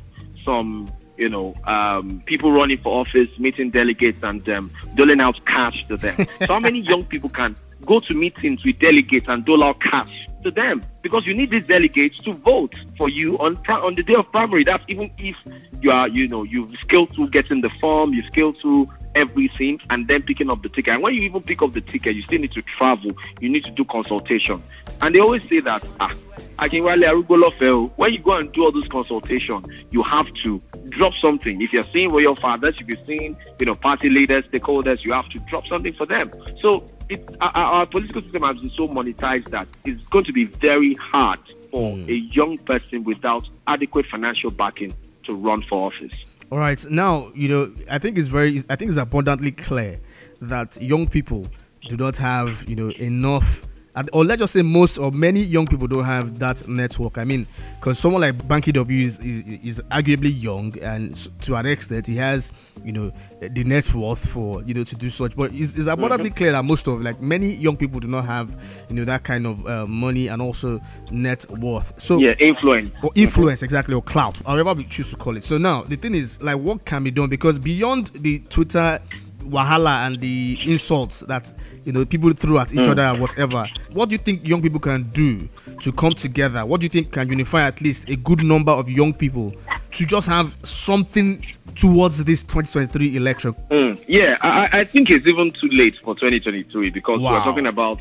some, 0.43 0.91
you 1.15 1.29
know, 1.29 1.53
um, 1.65 2.23
people 2.25 2.51
running 2.51 2.79
for 2.79 2.99
office, 2.99 3.29
meeting 3.37 3.69
delegates, 3.69 4.17
and 4.23 4.47
um, 4.49 4.71
doling 4.95 5.21
out 5.21 5.45
cash 5.45 5.85
to 5.89 5.97
them. 5.97 6.15
so 6.39 6.47
how 6.47 6.59
many 6.59 6.79
young 6.79 7.03
people 7.05 7.29
can 7.29 7.55
go 7.85 7.99
to 7.99 8.15
meetings 8.15 8.63
with 8.65 8.79
delegates 8.79 9.27
and 9.27 9.45
dole 9.45 9.63
out 9.63 9.79
cash 9.79 10.27
to 10.43 10.51
them? 10.51 10.83
Because 11.01 11.25
you 11.25 11.33
need 11.33 11.51
these 11.51 11.65
delegates 11.67 12.17
to 12.19 12.33
vote 12.33 12.73
for 12.97 13.09
you 13.09 13.37
on 13.39 13.57
on 13.69 13.95
the 13.95 14.03
day 14.03 14.15
of 14.15 14.31
primary. 14.31 14.63
That's 14.63 14.83
even 14.87 15.11
if 15.17 15.35
you 15.81 15.91
are, 15.91 16.07
you 16.07 16.27
know, 16.27 16.43
you've 16.43 16.73
scaled 16.81 17.13
through 17.13 17.29
getting 17.29 17.61
the 17.61 17.69
form, 17.81 18.13
you 18.13 18.23
scaled 18.27 18.57
through 18.61 18.87
everything 19.15 19.79
and 19.89 20.07
then 20.07 20.21
picking 20.23 20.49
up 20.49 20.63
the 20.63 20.69
ticket. 20.69 20.93
And 20.93 21.03
when 21.03 21.13
you 21.13 21.21
even 21.21 21.41
pick 21.41 21.61
up 21.61 21.73
the 21.73 21.81
ticket, 21.81 22.15
you 22.15 22.21
still 22.23 22.39
need 22.39 22.51
to 22.53 22.61
travel. 22.77 23.11
You 23.39 23.49
need 23.49 23.63
to 23.65 23.71
do 23.71 23.85
consultation. 23.85 24.61
And 25.01 25.13
they 25.13 25.19
always 25.19 25.41
say 25.49 25.59
that, 25.61 25.85
ah, 25.99 26.13
when 26.57 28.13
you 28.13 28.19
go 28.19 28.37
and 28.37 28.51
do 28.51 28.63
all 28.63 28.71
those 28.71 28.87
consultation, 28.87 29.63
you 29.91 30.03
have 30.03 30.27
to 30.43 30.61
drop 30.89 31.13
something. 31.21 31.61
If 31.61 31.73
you're 31.73 31.85
seeing 31.91 32.11
with 32.11 32.23
your 32.23 32.35
fathers, 32.35 32.75
if 32.79 32.87
you're 32.87 33.05
seeing, 33.05 33.35
you 33.59 33.65
know, 33.65 33.75
party 33.75 34.09
leaders, 34.09 34.45
stakeholders, 34.45 35.03
you 35.03 35.11
have 35.11 35.29
to 35.29 35.39
drop 35.49 35.67
something 35.67 35.93
for 35.93 36.05
them. 36.05 36.31
So 36.61 36.85
it, 37.09 37.35
our, 37.41 37.51
our 37.51 37.85
political 37.85 38.21
system 38.21 38.43
has 38.43 38.57
been 38.57 38.71
so 38.71 38.87
monetized 38.87 39.49
that 39.49 39.67
it's 39.85 40.01
going 40.03 40.25
to 40.25 40.33
be 40.33 40.45
very 40.45 40.95
hard 40.95 41.39
for 41.71 41.95
mm. 41.95 42.07
a 42.07 42.15
young 42.33 42.57
person 42.59 43.03
without 43.03 43.47
adequate 43.67 44.05
financial 44.07 44.51
backing 44.51 44.93
to 45.25 45.33
run 45.33 45.61
for 45.63 45.87
office. 45.87 46.13
All 46.51 46.59
right. 46.59 46.83
Now, 46.89 47.31
you 47.33 47.49
know, 47.49 47.73
I 47.89 47.97
think 47.97 48.17
it's 48.17 48.27
very, 48.27 48.61
I 48.69 48.75
think 48.75 48.89
it's 48.89 48.97
abundantly 48.97 49.51
clear 49.51 49.99
that 50.41 50.79
young 50.81 51.07
people 51.07 51.47
do 51.87 51.97
not 51.97 52.17
have, 52.17 52.67
you 52.69 52.75
know, 52.75 52.89
enough 52.91 53.65
or 54.11 54.25
let's 54.25 54.39
just 54.39 54.53
say 54.53 54.61
most 54.61 54.97
or 54.97 55.11
many 55.11 55.41
young 55.41 55.67
people 55.67 55.87
don't 55.87 56.03
have 56.03 56.39
that 56.39 56.67
network. 56.67 57.17
I 57.17 57.23
mean, 57.23 57.45
because 57.79 57.99
someone 57.99 58.21
like 58.21 58.37
Banky 58.47 58.73
W 58.73 59.05
is, 59.05 59.19
is, 59.19 59.43
is 59.63 59.81
arguably 59.91 60.31
young, 60.33 60.77
and 60.79 61.15
to 61.41 61.55
an 61.55 61.65
extent, 61.67 62.07
he 62.07 62.15
has 62.15 62.51
you 62.83 62.91
know 62.91 63.13
the 63.39 63.63
net 63.63 63.93
worth 63.93 64.27
for 64.27 64.63
you 64.63 64.73
know 64.73 64.83
to 64.83 64.95
do 64.95 65.09
such. 65.09 65.35
But 65.35 65.53
it's, 65.53 65.75
it's 65.75 65.87
abundantly 65.87 66.29
mm-hmm. 66.29 66.37
clear 66.37 66.51
that 66.53 66.65
most 66.65 66.87
of 66.87 67.01
like 67.01 67.21
many 67.21 67.53
young 67.53 67.77
people 67.77 67.99
do 67.99 68.07
not 68.07 68.25
have 68.25 68.59
you 68.89 68.95
know 68.95 69.05
that 69.05 69.23
kind 69.23 69.45
of 69.45 69.65
uh, 69.67 69.85
money 69.85 70.27
and 70.27 70.41
also 70.41 70.81
net 71.11 71.45
worth. 71.51 71.93
So 72.01 72.17
yeah, 72.17 72.33
influence 72.39 72.91
or 73.03 73.11
influence 73.15 73.61
exactly 73.61 73.93
or 73.93 74.01
clout, 74.01 74.39
however 74.45 74.73
we 74.73 74.85
choose 74.85 75.11
to 75.11 75.17
call 75.17 75.37
it. 75.37 75.43
So 75.43 75.59
now 75.59 75.83
the 75.83 75.97
thing 75.97 76.15
is 76.15 76.41
like, 76.41 76.57
what 76.57 76.83
can 76.85 77.03
be 77.03 77.11
done 77.11 77.29
because 77.29 77.59
beyond 77.59 78.07
the 78.15 78.39
Twitter 78.49 78.99
wahala 79.43 80.07
and 80.07 80.19
the 80.21 80.57
insults 80.65 81.21
that 81.21 81.53
you 81.85 81.91
know 81.91 82.05
people 82.05 82.31
throw 82.33 82.59
at 82.59 82.73
each 82.73 82.81
mm. 82.81 82.89
other 82.89 83.03
and 83.03 83.21
whatever. 83.21 83.67
What 83.91 84.09
do 84.09 84.13
you 84.15 84.19
think 84.19 84.47
young 84.47 84.61
people 84.61 84.79
can 84.79 85.03
do 85.11 85.47
to 85.81 85.91
come 85.91 86.13
together? 86.13 86.65
What 86.65 86.79
do 86.79 86.85
you 86.85 86.89
think 86.89 87.11
can 87.11 87.29
unify 87.29 87.63
at 87.63 87.81
least 87.81 88.09
a 88.09 88.15
good 88.15 88.43
number 88.43 88.71
of 88.71 88.89
young 88.89 89.13
people 89.13 89.53
to 89.91 90.05
just 90.05 90.27
have 90.27 90.55
something 90.63 91.45
towards 91.75 92.23
this 92.23 92.43
2023 92.43 93.17
election? 93.17 93.53
Mm. 93.69 94.03
Yeah, 94.07 94.37
I, 94.41 94.79
I, 94.79 94.83
think 94.83 95.09
it's 95.09 95.27
even 95.27 95.51
too 95.51 95.69
late 95.71 95.95
for 96.03 96.15
2023 96.15 96.89
because 96.89 97.19
wow. 97.19 97.33
we're 97.33 97.43
talking 97.43 97.67
about 97.67 97.99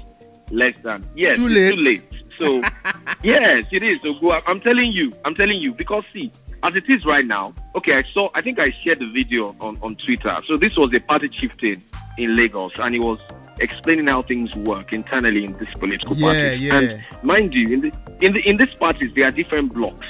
less 0.50 0.78
than 0.82 1.04
yes, 1.14 1.36
too 1.36 1.48
late. 1.48 1.74
Too 1.74 1.80
late. 1.80 2.02
So 2.38 2.62
yes, 3.22 3.64
it 3.70 3.82
is. 3.82 4.00
So 4.02 4.14
go. 4.14 4.32
I'm 4.46 4.60
telling 4.60 4.92
you. 4.92 5.12
I'm 5.24 5.34
telling 5.34 5.58
you 5.58 5.74
because 5.74 6.04
see 6.12 6.32
as 6.62 6.74
it 6.76 6.88
is 6.88 7.04
right 7.04 7.26
now, 7.26 7.54
okay, 7.74 7.94
I 7.94 8.04
saw, 8.10 8.30
I 8.34 8.40
think 8.40 8.58
I 8.58 8.72
shared 8.84 9.00
the 9.00 9.10
video 9.10 9.56
on, 9.60 9.78
on 9.82 9.96
Twitter. 9.96 10.36
So 10.46 10.56
this 10.56 10.76
was 10.76 10.92
a 10.94 11.00
party 11.00 11.28
chieftain 11.28 11.82
in 12.18 12.36
Lagos, 12.36 12.72
and 12.78 12.94
he 12.94 13.00
was 13.00 13.18
explaining 13.60 14.06
how 14.06 14.22
things 14.22 14.54
work 14.54 14.92
internally 14.92 15.44
in 15.44 15.56
this 15.58 15.68
political 15.74 16.16
yeah, 16.16 16.26
party. 16.26 16.56
Yeah. 16.58 16.78
And 16.78 17.04
mind 17.22 17.54
you, 17.54 17.68
in 17.74 17.80
the 17.80 17.92
in 18.20 18.32
the 18.32 18.40
in 18.48 18.56
these 18.56 18.74
parties, 18.78 19.12
there 19.14 19.26
are 19.26 19.30
different 19.30 19.74
blocks. 19.74 20.06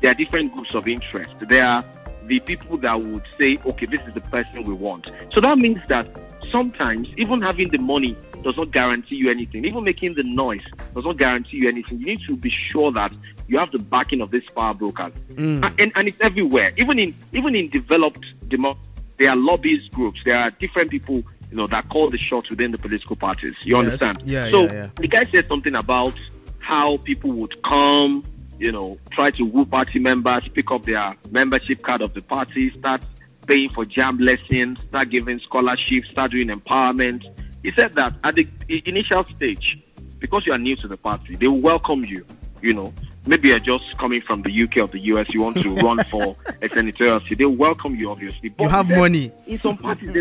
There 0.00 0.10
are 0.10 0.14
different 0.14 0.52
groups 0.52 0.74
of 0.74 0.88
interest. 0.88 1.32
There 1.40 1.64
are 1.64 1.84
the 2.26 2.40
people 2.40 2.78
that 2.78 3.00
would 3.00 3.24
say, 3.38 3.58
okay, 3.66 3.86
this 3.86 4.00
is 4.06 4.14
the 4.14 4.20
person 4.22 4.64
we 4.64 4.74
want. 4.74 5.10
So 5.32 5.40
that 5.40 5.58
means 5.58 5.80
that 5.88 6.06
sometimes 6.50 7.08
even 7.16 7.42
having 7.42 7.70
the 7.70 7.78
money 7.78 8.16
does 8.42 8.56
not 8.56 8.70
guarantee 8.70 9.16
you 9.16 9.30
anything. 9.30 9.64
Even 9.64 9.84
making 9.84 10.14
the 10.14 10.22
noise 10.22 10.64
does 10.94 11.04
not 11.04 11.16
guarantee 11.16 11.58
you 11.58 11.68
anything. 11.68 11.98
You 11.98 12.06
need 12.06 12.20
to 12.26 12.36
be 12.36 12.52
sure 12.70 12.92
that 12.92 13.12
you 13.46 13.58
have 13.58 13.70
the 13.72 13.78
backing 13.78 14.20
of 14.20 14.30
these 14.30 14.48
power 14.56 14.74
brokers, 14.74 15.12
mm. 15.32 15.74
and, 15.78 15.92
and 15.94 16.08
it's 16.08 16.16
everywhere. 16.20 16.72
Even 16.76 16.98
in 16.98 17.14
even 17.32 17.54
in 17.54 17.68
developed 17.70 18.24
democracies, 18.48 18.90
there 19.18 19.30
are 19.30 19.36
lobbyist 19.36 19.92
groups. 19.92 20.20
There 20.24 20.36
are 20.36 20.50
different 20.50 20.90
people 20.90 21.22
you 21.50 21.56
know 21.56 21.66
that 21.68 21.88
call 21.88 22.10
the 22.10 22.18
shots 22.18 22.50
within 22.50 22.72
the 22.72 22.78
political 22.78 23.16
parties. 23.16 23.54
You 23.62 23.76
yes. 23.76 23.84
understand? 23.84 24.22
Yeah. 24.24 24.50
So 24.50 24.64
yeah, 24.64 24.72
yeah. 24.72 24.88
the 24.96 25.08
guy 25.08 25.24
said 25.24 25.46
something 25.48 25.74
about 25.74 26.18
how 26.60 26.96
people 26.98 27.30
would 27.32 27.62
come, 27.62 28.24
you 28.58 28.72
know, 28.72 28.98
try 29.12 29.30
to 29.32 29.44
woo 29.44 29.64
party 29.64 29.98
members, 29.98 30.48
pick 30.48 30.70
up 30.70 30.84
their 30.84 31.14
membership 31.30 31.82
card 31.82 32.02
of 32.02 32.14
the 32.14 32.22
party, 32.22 32.72
start 32.78 33.02
paying 33.46 33.68
for 33.70 33.84
JAMB 33.84 34.20
lessons, 34.20 34.78
start 34.88 35.10
giving 35.10 35.38
scholarships, 35.40 36.08
start 36.10 36.30
doing 36.30 36.48
empowerment. 36.48 37.24
He 37.62 37.72
said 37.72 37.92
that 37.94 38.14
at 38.24 38.34
the 38.34 38.48
initial 38.86 39.24
stage, 39.36 39.78
because 40.18 40.46
you 40.46 40.52
are 40.52 40.58
new 40.58 40.76
to 40.76 40.88
the 40.88 40.96
party, 40.96 41.36
they 41.36 41.46
will 41.46 41.60
welcome 41.60 42.04
you. 42.04 42.26
You 42.62 42.72
know, 42.72 42.94
maybe 43.26 43.48
you're 43.48 43.58
just 43.58 43.96
coming 43.98 44.20
from 44.20 44.42
the 44.42 44.62
UK 44.62 44.76
or 44.78 44.88
the 44.88 45.00
US, 45.00 45.26
you 45.30 45.42
want 45.42 45.60
to 45.62 45.74
run 45.76 45.98
for 46.10 46.36
a 46.62 46.68
senatorial 46.68 47.20
seat, 47.20 47.38
they'll 47.38 47.50
welcome 47.50 47.94
you, 47.94 48.10
obviously. 48.10 48.50
But 48.50 48.64
you 48.64 48.70
have 48.70 48.88
said, 48.88 48.98
money. 48.98 49.32
In 49.46 49.58
some 49.58 49.76
parties, 49.76 50.16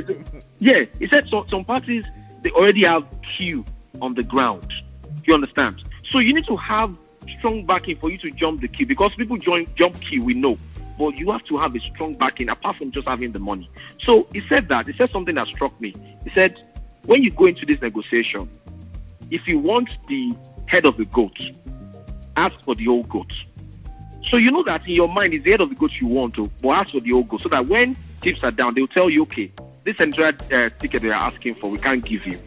yeah, 0.60 0.86
he 1.00 1.08
said 1.08 1.28
so, 1.30 1.46
some 1.50 1.66
parties, 1.66 2.06
they 2.42 2.52
already 2.52 2.84
have 2.86 3.06
queue 3.38 3.66
on 4.02 4.14
the 4.14 4.24
ground. 4.24 4.72
You 5.26 5.34
understand? 5.34 5.84
So 6.12 6.20
you 6.20 6.34
need 6.34 6.46
to 6.48 6.58
have 6.58 6.98
strong 7.38 7.66
backing 7.66 7.98
for 7.98 8.10
you 8.10 8.18
to 8.20 8.32
jump 8.32 8.62
the 8.62 8.68
queue 8.68 8.86
because 8.86 9.16
people 9.16 9.38
join 9.38 9.68
jump 9.76 10.00
queue, 10.02 10.24
we 10.24 10.34
know. 10.34 10.58
But 10.98 11.18
you 11.18 11.32
have 11.32 11.44
to 11.46 11.58
have 11.58 11.76
a 11.76 11.80
strong 11.80 12.14
backing 12.14 12.50
apart 12.50 12.78
from 12.78 12.92
just 12.92 13.08
having 13.08 13.32
the 13.32 13.40
money. 13.40 13.70
So 14.02 14.28
he 14.32 14.42
said 14.48 14.68
that. 14.68 14.88
He 14.88 14.94
said 14.94 15.10
something 15.12 15.36
that 15.36 15.48
struck 15.48 15.80
me. 15.82 15.96
He 16.24 16.30
said, 16.36 16.60
when 17.06 17.24
you 17.24 17.32
go 17.32 17.48
into 17.48 17.66
this 17.66 17.82
negotiation, 17.82 18.50
if 19.32 19.48
you 19.48 19.58
want 19.58 19.90
the 20.08 20.36
head 20.68 20.86
of 20.86 20.98
the 20.98 21.06
goat, 21.06 21.38
ask 22.36 22.56
for 22.64 22.76
the 22.76 22.88
old 22.88 23.10
goat. 23.10 23.32
So 24.30 24.38
you 24.38 24.52
know 24.52 24.64
that 24.64 24.88
in 24.88 24.96
your 24.96 25.08
mind 25.08 25.34
is 25.34 25.44
the 25.44 25.52
head 25.52 25.62
of 25.62 25.70
the 25.70 25.76
goat 25.76 25.92
you 26.00 26.08
want 26.08 26.34
to, 26.36 26.50
but 26.62 26.70
ask 26.70 26.92
for 26.92 27.00
the 27.00 27.12
old 27.14 27.30
goat 27.30 27.42
so 27.42 27.50
that 27.50 27.68
when 27.68 27.96
chips 28.24 28.40
are 28.44 28.52
down, 28.52 28.74
they'll 28.74 28.88
tell 28.88 29.10
you, 29.10 29.24
okay, 29.24 29.52
this 29.84 29.96
entire 30.00 30.30
uh, 30.30 30.70
ticket 30.80 31.02
they 31.02 31.10
are 31.10 31.14
asking 31.14 31.56
for, 31.56 31.70
we 31.70 31.78
can't 31.78 32.04
give 32.04 32.26
you. 32.26 32.40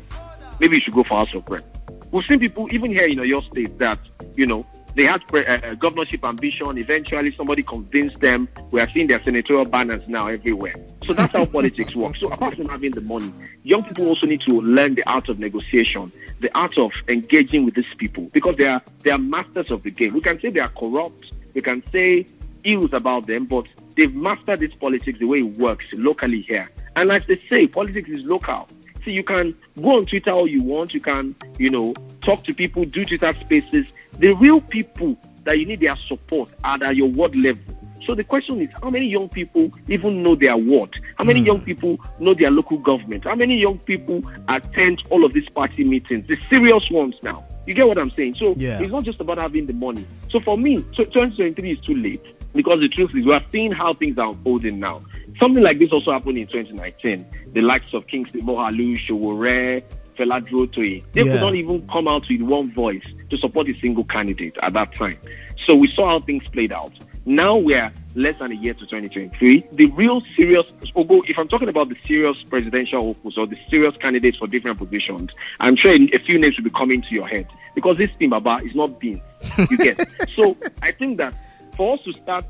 Maybe 0.58 0.76
you 0.76 0.80
should 0.82 0.94
go 0.94 1.04
for 1.04 1.18
House 1.18 1.34
of 1.34 1.48
Rep. 1.48 1.64
We've 2.10 2.24
seen 2.24 2.38
people, 2.40 2.68
even 2.72 2.90
here 2.90 3.06
in 3.06 3.22
your 3.24 3.42
state, 3.42 3.78
that, 3.78 3.98
you 4.36 4.46
know, 4.46 4.66
they 4.96 5.04
had 5.04 5.22
uh, 5.34 5.74
governorship 5.74 6.24
ambition. 6.24 6.78
Eventually, 6.78 7.34
somebody 7.36 7.62
convinced 7.62 8.18
them. 8.20 8.48
We 8.70 8.80
are 8.80 8.90
seeing 8.92 9.08
their 9.08 9.22
senatorial 9.22 9.66
banners 9.66 10.02
now 10.08 10.26
everywhere. 10.28 10.74
So 11.04 11.12
that's 11.12 11.34
how 11.34 11.44
politics 11.44 11.94
works. 11.94 12.18
So 12.18 12.28
apart 12.32 12.56
from 12.56 12.68
having 12.70 12.92
the 12.92 13.02
money, 13.02 13.30
young 13.62 13.84
people 13.84 14.08
also 14.08 14.26
need 14.26 14.40
to 14.42 14.60
learn 14.60 14.94
the 14.94 15.06
art 15.06 15.28
of 15.28 15.38
negotiation, 15.38 16.10
the 16.40 16.50
art 16.56 16.78
of 16.78 16.92
engaging 17.08 17.66
with 17.66 17.74
these 17.74 17.94
people 17.98 18.24
because 18.32 18.56
they 18.56 18.64
are 18.64 18.82
they 19.02 19.10
are 19.10 19.18
masters 19.18 19.70
of 19.70 19.82
the 19.82 19.90
game. 19.90 20.14
We 20.14 20.22
can 20.22 20.40
say 20.40 20.48
they 20.48 20.60
are 20.60 20.70
corrupt. 20.70 21.30
We 21.52 21.60
can 21.60 21.82
say 21.92 22.26
ills 22.64 22.94
about 22.94 23.26
them, 23.26 23.44
but 23.44 23.66
they've 23.96 24.14
mastered 24.14 24.60
this 24.60 24.74
politics 24.74 25.18
the 25.18 25.26
way 25.26 25.40
it 25.40 25.58
works 25.58 25.84
locally 25.92 26.40
here. 26.40 26.70
And 26.96 27.12
as 27.12 27.22
they 27.28 27.40
say, 27.50 27.66
politics 27.66 28.08
is 28.08 28.24
local. 28.24 28.66
See, 29.04 29.12
you 29.12 29.22
can 29.22 29.54
go 29.80 29.98
on 29.98 30.06
Twitter 30.06 30.30
all 30.30 30.48
you 30.48 30.62
want. 30.62 30.92
You 30.92 31.00
can, 31.00 31.36
you 31.58 31.70
know, 31.70 31.94
talk 32.22 32.42
to 32.44 32.54
people, 32.54 32.84
do 32.84 33.04
Twitter 33.04 33.32
spaces. 33.34 33.92
The 34.18 34.32
real 34.34 34.60
people 34.60 35.16
that 35.44 35.58
you 35.58 35.66
need 35.66 35.80
their 35.80 35.96
support 35.96 36.50
are 36.64 36.82
at 36.82 36.96
your 36.96 37.08
ward 37.08 37.36
level. 37.36 37.76
So 38.06 38.14
the 38.14 38.24
question 38.24 38.60
is, 38.60 38.68
how 38.82 38.90
many 38.90 39.08
young 39.08 39.28
people 39.28 39.70
even 39.88 40.22
know 40.22 40.36
their 40.36 40.56
ward? 40.56 40.94
How 41.16 41.24
many 41.24 41.40
mm. 41.40 41.46
young 41.46 41.60
people 41.60 41.98
know 42.20 42.34
their 42.34 42.52
local 42.52 42.78
government? 42.78 43.24
How 43.24 43.34
many 43.34 43.58
young 43.58 43.78
people 43.80 44.22
attend 44.48 45.02
all 45.10 45.24
of 45.24 45.32
these 45.32 45.48
party 45.48 45.82
meetings, 45.82 46.28
the 46.28 46.36
serious 46.48 46.88
ones 46.90 47.16
now? 47.22 47.44
You 47.66 47.74
get 47.74 47.88
what 47.88 47.98
I'm 47.98 48.10
saying? 48.12 48.36
So 48.36 48.54
yeah. 48.56 48.80
it's 48.80 48.92
not 48.92 49.02
just 49.02 49.20
about 49.20 49.38
having 49.38 49.66
the 49.66 49.72
money. 49.72 50.06
So 50.30 50.38
for 50.38 50.56
me, 50.56 50.76
2023 50.96 51.70
is 51.72 51.80
too 51.80 51.96
late 51.96 52.22
because 52.54 52.80
the 52.80 52.88
truth 52.88 53.10
is 53.14 53.26
we 53.26 53.32
are 53.32 53.44
seeing 53.50 53.72
how 53.72 53.92
things 53.92 54.18
are 54.18 54.28
unfolding 54.28 54.78
now. 54.78 55.00
Something 55.40 55.64
like 55.64 55.80
this 55.80 55.90
also 55.90 56.12
happened 56.12 56.38
in 56.38 56.46
2019. 56.46 57.26
The 57.52 57.60
likes 57.60 57.92
of 57.92 58.06
Kingsley 58.06 58.40
Moghalu, 58.42 59.04
Sowore, 59.06 59.82
Fela 60.16 60.40
Durotoye, 60.46 61.04
they 61.12 61.22
yeah. 61.24 61.32
could 61.32 61.40
not 61.40 61.54
even 61.54 61.86
come 61.88 62.08
out 62.08 62.28
with 62.28 62.40
one 62.42 62.72
voice 62.72 63.04
to 63.30 63.36
support 63.38 63.68
a 63.68 63.74
single 63.74 64.04
candidate 64.04 64.56
at 64.62 64.72
that 64.72 64.94
time. 64.94 65.18
So 65.66 65.74
we 65.74 65.90
saw 65.92 66.06
how 66.06 66.20
things 66.20 66.48
played 66.48 66.72
out. 66.72 66.92
Now 67.28 67.56
we're 67.56 67.92
less 68.14 68.38
than 68.38 68.52
a 68.52 68.54
year 68.54 68.72
to 68.72 68.86
2023. 68.86 69.70
The 69.72 69.86
real 69.86 70.22
serious, 70.36 70.64
if 70.94 71.38
I'm 71.38 71.48
talking 71.48 71.68
about 71.68 71.88
the 71.88 71.96
serious 72.06 72.40
presidential 72.44 73.00
hopefuls 73.00 73.36
or 73.36 73.46
the 73.48 73.58
serious 73.68 73.96
candidates 73.96 74.38
for 74.38 74.46
different 74.46 74.78
positions, 74.78 75.30
I'm 75.58 75.74
sure 75.74 75.92
a 75.92 76.18
few 76.18 76.38
names 76.38 76.56
will 76.56 76.64
be 76.64 76.70
coming 76.70 77.02
to 77.02 77.14
your 77.14 77.26
head 77.26 77.48
because 77.74 77.96
this 77.96 78.10
thing, 78.12 78.30
Baba, 78.30 78.60
is 78.64 78.76
not 78.76 79.00
being. 79.00 79.20
You 79.58 79.76
get. 79.76 80.08
so 80.36 80.56
I 80.82 80.92
think 80.92 81.18
that 81.18 81.36
for 81.76 81.94
us 81.94 82.04
to 82.04 82.12
start, 82.12 82.44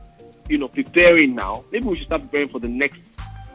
you 0.49 0.59
know, 0.59 0.69
preparing 0.69 1.35
now, 1.35 1.65
maybe 1.73 1.87
we 1.87 1.97
should 1.97 2.09
start 2.09 2.23
preparing 2.23 2.51
for 2.51 2.61
the 2.61 2.69
next 2.69 2.99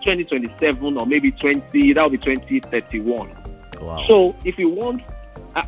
2027 0.03 0.97
or 0.97 1.05
maybe 1.05 1.31
20, 1.31 1.93
that'll 1.93 2.09
be 2.09 2.17
2031. 2.17 3.40
Wow. 3.81 4.05
So 4.07 4.35
if 4.45 4.57
you 4.57 4.69
want, 4.69 5.03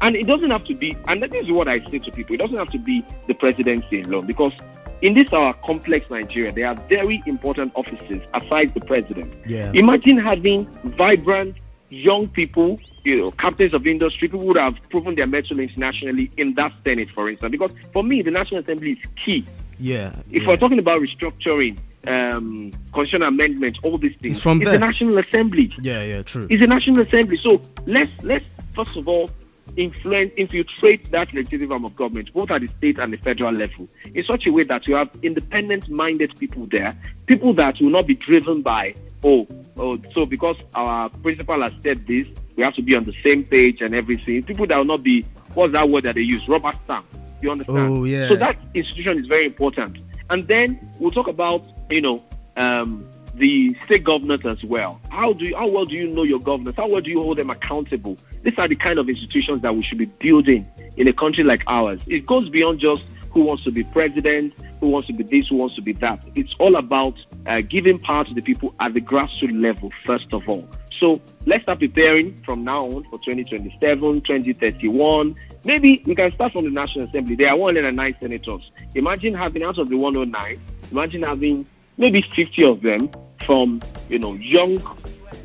and 0.02 0.16
it 0.16 0.28
doesn't 0.28 0.52
have 0.52 0.64
to 0.66 0.76
be, 0.76 0.96
and 1.08 1.22
this 1.22 1.32
is 1.44 1.52
what 1.52 1.68
I 1.68 1.80
say 1.90 2.00
to 2.00 2.12
people, 2.12 2.36
it 2.36 2.40
doesn't 2.40 2.58
have 2.58 2.70
to 2.70 2.80
be 2.80 3.04
the 3.28 3.34
presidency 3.34 4.02
alone 4.02 4.26
because 4.26 4.54
in 5.02 5.14
this 5.14 5.34
our 5.34 5.54
complex 5.66 6.10
Nigeria, 6.10 6.52
there 6.52 6.68
are 6.68 6.76
very 6.88 7.22
important 7.26 7.74
offices 7.76 8.22
aside 8.34 8.74
the 8.74 8.80
president. 8.80 9.34
Yeah. 9.46 9.72
Imagine 9.74 10.18
having 10.18 10.66
vibrant 10.84 11.58
young 11.90 12.30
people, 12.30 12.80
you 13.04 13.18
know, 13.18 13.32
captains 13.32 13.74
of 13.74 13.86
industry, 13.86 14.30
people 14.30 14.46
would 14.46 14.58
have 14.58 14.76
proven 14.90 15.16
their 15.16 15.28
mettle 15.28 15.60
internationally 15.60 16.32
in 16.38 16.54
that 16.56 16.74
Senate, 16.86 17.10
for 17.14 17.30
instance. 17.30 17.52
Because 17.52 17.72
for 17.92 18.04
me, 18.04 18.22
the 18.22 18.32
National 18.32 18.62
Assembly 18.62 18.92
is 18.92 19.10
key. 19.24 19.46
Yeah. 19.78 20.16
If 20.32 20.44
yeah. 20.44 20.50
we're 20.50 20.58
talking 20.58 20.80
about 20.80 21.02
restructuring, 21.02 21.78
um, 22.08 22.72
constitutional 22.94 23.30
amendment, 23.30 23.78
all 23.84 23.98
these 23.98 24.16
things. 24.18 24.38
It's 24.38 24.44
from 24.44 24.62
it's 24.62 24.70
there. 24.70 24.80
the 24.80 24.86
National 24.86 25.18
Assembly. 25.20 25.74
Yeah, 25.82 26.04
yeah, 26.04 26.22
true. 26.24 26.48
It's 26.50 26.62
the 26.62 26.68
National 26.68 27.02
Assembly. 27.02 27.40
So 27.42 27.62
let's 27.86 28.12
let's 28.22 28.46
first 28.74 28.96
of 28.96 29.08
all 29.08 29.30
influence, 29.78 30.32
infiltrate 30.38 31.10
that 31.12 31.34
legislative 31.34 31.72
arm 31.72 31.86
of 31.86 31.96
government, 31.96 32.32
both 32.34 32.52
at 32.52 32.62
the 32.62 32.68
state 32.68 33.00
and 33.00 33.12
the 33.14 33.18
federal 33.18 33.54
level, 33.54 33.88
in 34.14 34.24
such 34.24 34.46
a 34.46 34.52
way 34.52 34.64
that 34.64 34.88
you 34.88 34.96
have 34.96 35.10
independent-minded 35.24 36.38
people 36.38 36.68
there, 36.68 36.96
people 37.26 37.54
that 37.54 37.80
will 37.82 37.90
not 37.90 38.06
be 38.06 38.16
driven 38.16 38.62
by, 38.62 38.94
oh, 39.24 39.48
oh, 39.78 39.98
so 40.14 40.26
because 40.26 40.58
our 40.76 41.10
principal 41.10 41.62
has 41.62 41.74
said 41.82 42.06
this, 42.08 42.28
we 42.56 42.64
have 42.64 42.76
to 42.76 42.82
be 42.82 42.96
on 42.96 43.04
the 43.04 43.16
same 43.24 43.44
page 43.44 43.82
and 43.82 43.96
everything. 43.96 44.44
People 44.44 44.68
that 44.68 44.78
will 44.78 44.86
not 44.86 45.02
be, 45.02 45.24
what's 45.54 45.74
that 45.74 45.90
word 45.90 46.04
that 46.04 46.16
they 46.16 46.22
use? 46.22 46.48
Rubber 46.48 46.72
stamp. 46.84 47.06
You 47.42 47.52
understand? 47.52 47.92
Oh, 47.92 48.04
yeah. 48.04 48.28
So 48.30 48.36
that 48.36 48.58
institution 48.74 49.20
is 49.20 49.28
very 49.28 49.48
important. 49.48 49.98
And 50.30 50.44
then 50.44 50.94
we'll 51.00 51.12
talk 51.12 51.28
about, 51.28 51.66
you 51.90 52.02
know, 52.02 52.24
um, 52.58 53.08
the 53.36 53.76
state 53.86 54.04
governors 54.04 54.46
as 54.46 54.64
well. 54.64 55.02
How 55.10 55.34
do 55.34 55.46
you, 55.46 55.56
how 55.56 55.68
well 55.68 55.86
do 55.86 55.96
you 55.96 56.08
know 56.08 56.24
your 56.24 56.40
governors? 56.40 56.76
How 56.76 56.88
well 56.88 57.02
do 57.02 57.10
you 57.10 57.22
hold 57.22 57.38
them 57.38 57.50
accountable? 57.50 58.18
These 58.44 58.58
are 58.58 58.68
the 58.68 58.76
kind 58.76 59.00
of 59.00 59.10
institutions 59.10 59.62
that 59.64 59.76
we 59.76 59.82
should 59.82 59.98
be 59.98 60.06
building 60.06 60.68
in 60.98 61.08
a 61.08 61.14
country 61.14 61.44
like 61.44 61.64
ours. 61.68 62.00
It 62.08 62.26
goes 62.26 62.50
beyond 62.50 62.80
just 62.80 63.06
who 63.32 63.42
wants 63.42 63.64
to 63.64 63.72
be 63.72 63.84
president, 63.84 64.54
who 64.80 64.88
wants 64.88 65.08
to 65.08 65.14
be 65.14 65.24
this, 65.24 65.48
who 65.48 65.56
wants 65.56 65.76
to 65.76 65.82
be 65.82 65.94
that. 65.94 66.24
It's 66.36 66.54
all 66.60 66.76
about 66.76 67.16
uh, 67.48 67.62
giving 67.62 67.98
power 67.98 68.24
to 68.26 68.34
the 68.34 68.42
people 68.42 68.76
at 68.80 68.94
the 68.94 69.02
grassroots 69.02 69.60
level 69.60 69.92
first 70.06 70.32
of 70.32 70.48
all. 70.48 70.68
So 71.00 71.22
let's 71.46 71.64
start 71.64 71.80
preparing 71.80 72.42
from 72.44 72.64
now 72.64 72.86
on 72.86 73.04
for 73.06 73.20
2027, 73.20 74.22
2031. 74.22 75.36
Maybe 75.66 76.04
we 76.06 76.16
can 76.16 76.32
start 76.32 76.54
from 76.54 76.66
the 76.66 76.72
National 76.72 77.08
Assembly. 77.08 77.36
There 77.36 77.50
are 77.50 77.58
109 77.58 78.16
senators. 78.22 78.72
Imagine 78.96 79.34
having 79.34 79.64
out 79.64 79.78
of 79.78 79.90
the 79.90 79.96
109, 79.98 80.60
imagine 80.92 81.24
having 81.24 81.66
maybe 81.98 82.24
50 82.36 82.64
of 82.64 82.82
them 82.82 83.10
from, 83.46 83.82
you 84.10 84.20
know, 84.20 84.34
young, 84.36 84.80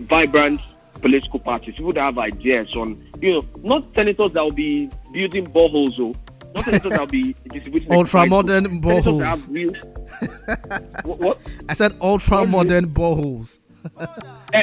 vibrant 0.00 0.60
political 1.00 1.38
parties, 1.38 1.74
people 1.76 1.92
that 1.92 2.00
have 2.02 2.18
ideas 2.18 2.74
on, 2.76 3.02
you 3.20 3.32
know, 3.34 3.44
not 3.62 3.84
senators 3.94 4.32
that 4.32 4.42
will 4.42 4.50
be 4.50 4.90
building 5.12 5.46
boreholes, 5.46 5.98
or 5.98 6.14
not 6.54 6.64
senators 6.64 6.90
that 6.90 7.00
will 7.00 7.06
be 7.06 7.34
distributing 7.50 7.92
ultra 7.92 8.26
modern 8.26 8.80
boreholes. 8.82 9.24
have 9.24 9.48
real- 9.48 9.72
what? 11.04 11.18
what? 11.18 11.40
I 11.68 11.74
said 11.74 11.96
ultra 12.00 12.44
modern 12.44 12.88
boreholes. 12.88 13.58
Eh, 14.00 14.06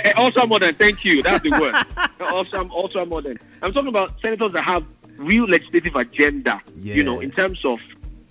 eh, 0.03 0.13
ultra 0.17 0.45
modern, 0.47 0.73
thank 0.73 1.05
you. 1.05 1.21
That's 1.21 1.43
the 1.43 1.51
word. 1.51 1.75
ultra, 2.31 2.67
ultra 2.71 3.05
modern. 3.05 3.37
I'm 3.61 3.71
talking 3.73 3.89
about 3.89 4.19
senators 4.21 4.51
that 4.53 4.63
have 4.63 4.83
real 5.17 5.45
legislative 5.47 5.95
agenda. 5.95 6.61
You 6.95 7.03
know, 7.03 7.19
in 7.19 7.31
terms 7.31 7.63
of 7.65 7.79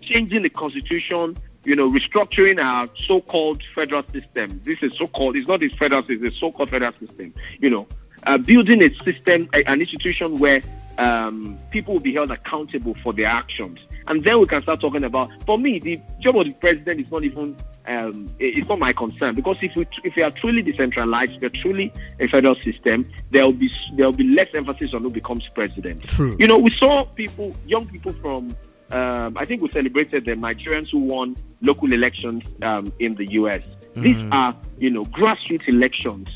changing 0.03 0.43
the 0.43 0.51
constitution. 0.51 1.37
You 1.67 1.75
know, 1.75 1.91
restructuring 1.91 2.63
our 2.63 2.89
so-called 3.07 3.63
federal 3.75 4.03
system. 4.13 4.61
This 4.65 4.79
is 4.83 4.93
so-called. 4.99 5.35
It's 5.35 5.49
not 5.49 5.61
this 5.61 5.73
federal 5.73 6.03
system. 6.03 6.27
It's 6.27 6.37
a 6.37 6.39
so-called 6.39 6.69
federal 6.69 6.93
system. 7.01 7.33
You 7.59 7.71
know, 7.71 7.87
uh, 8.27 8.37
building 8.37 8.83
a 8.83 8.95
system, 9.03 9.49
a- 9.55 9.65
an 9.67 9.81
institution 9.81 10.39
where 10.39 10.61
um, 10.99 11.57
people 11.71 11.95
will 11.95 12.03
be 12.03 12.13
held 12.13 12.31
accountable 12.31 12.95
for 13.03 13.15
their 13.15 13.29
actions, 13.29 13.81
and 14.09 14.23
then 14.25 14.41
we 14.41 14.47
can 14.47 14.61
start 14.61 14.83
talking 14.83 15.05
about. 15.05 15.31
For 15.47 15.57
me, 15.59 15.79
the 15.79 15.99
job 16.21 16.37
of 16.37 16.45
the 16.45 16.53
president 16.53 17.01
is 17.01 17.11
not 17.11 17.25
even. 17.25 17.57
Um, 17.87 18.29
it's 18.39 18.69
not 18.69 18.79
my 18.79 18.93
concern 18.95 19.35
because 19.35 19.59
if 19.61 19.77
we 19.77 19.87
if 20.05 20.17
we 20.17 20.23
are 20.23 20.31
truly 20.31 20.63
decentralized, 20.63 21.33
if 21.33 21.41
we 21.43 21.47
are 21.47 21.51
truly 21.63 21.93
a 22.19 22.29
federal 22.29 22.55
system, 22.57 23.07
there 23.31 23.45
will 23.45 23.53
be 23.53 23.71
there 23.97 24.07
will 24.07 24.17
be 24.17 24.29
less 24.29 24.49
emphasis 24.55 24.95
on 24.95 25.03
who 25.03 25.11
becomes 25.11 25.47
president. 25.55 26.03
True. 26.05 26.35
You 26.39 26.47
know, 26.47 26.59
we 26.59 26.75
saw 26.79 27.05
people, 27.05 27.55
young 27.67 27.87
people 27.87 28.13
from. 28.15 28.57
Um, 28.91 29.37
I 29.37 29.45
think 29.45 29.61
we 29.61 29.71
celebrated 29.73 30.25
the 30.27 30.33
Nigerians 30.33 30.91
who 30.91 30.99
won 30.99 31.37
local 31.63 31.93
elections 31.93 32.45
um, 32.63 32.93
in 33.01 33.15
the 33.17 33.27
U.S. 33.33 33.63
These 33.97 34.17
are, 34.33 34.55
you 34.79 34.91
know, 34.91 35.05
grassroots 35.07 35.69
elections 35.69 36.29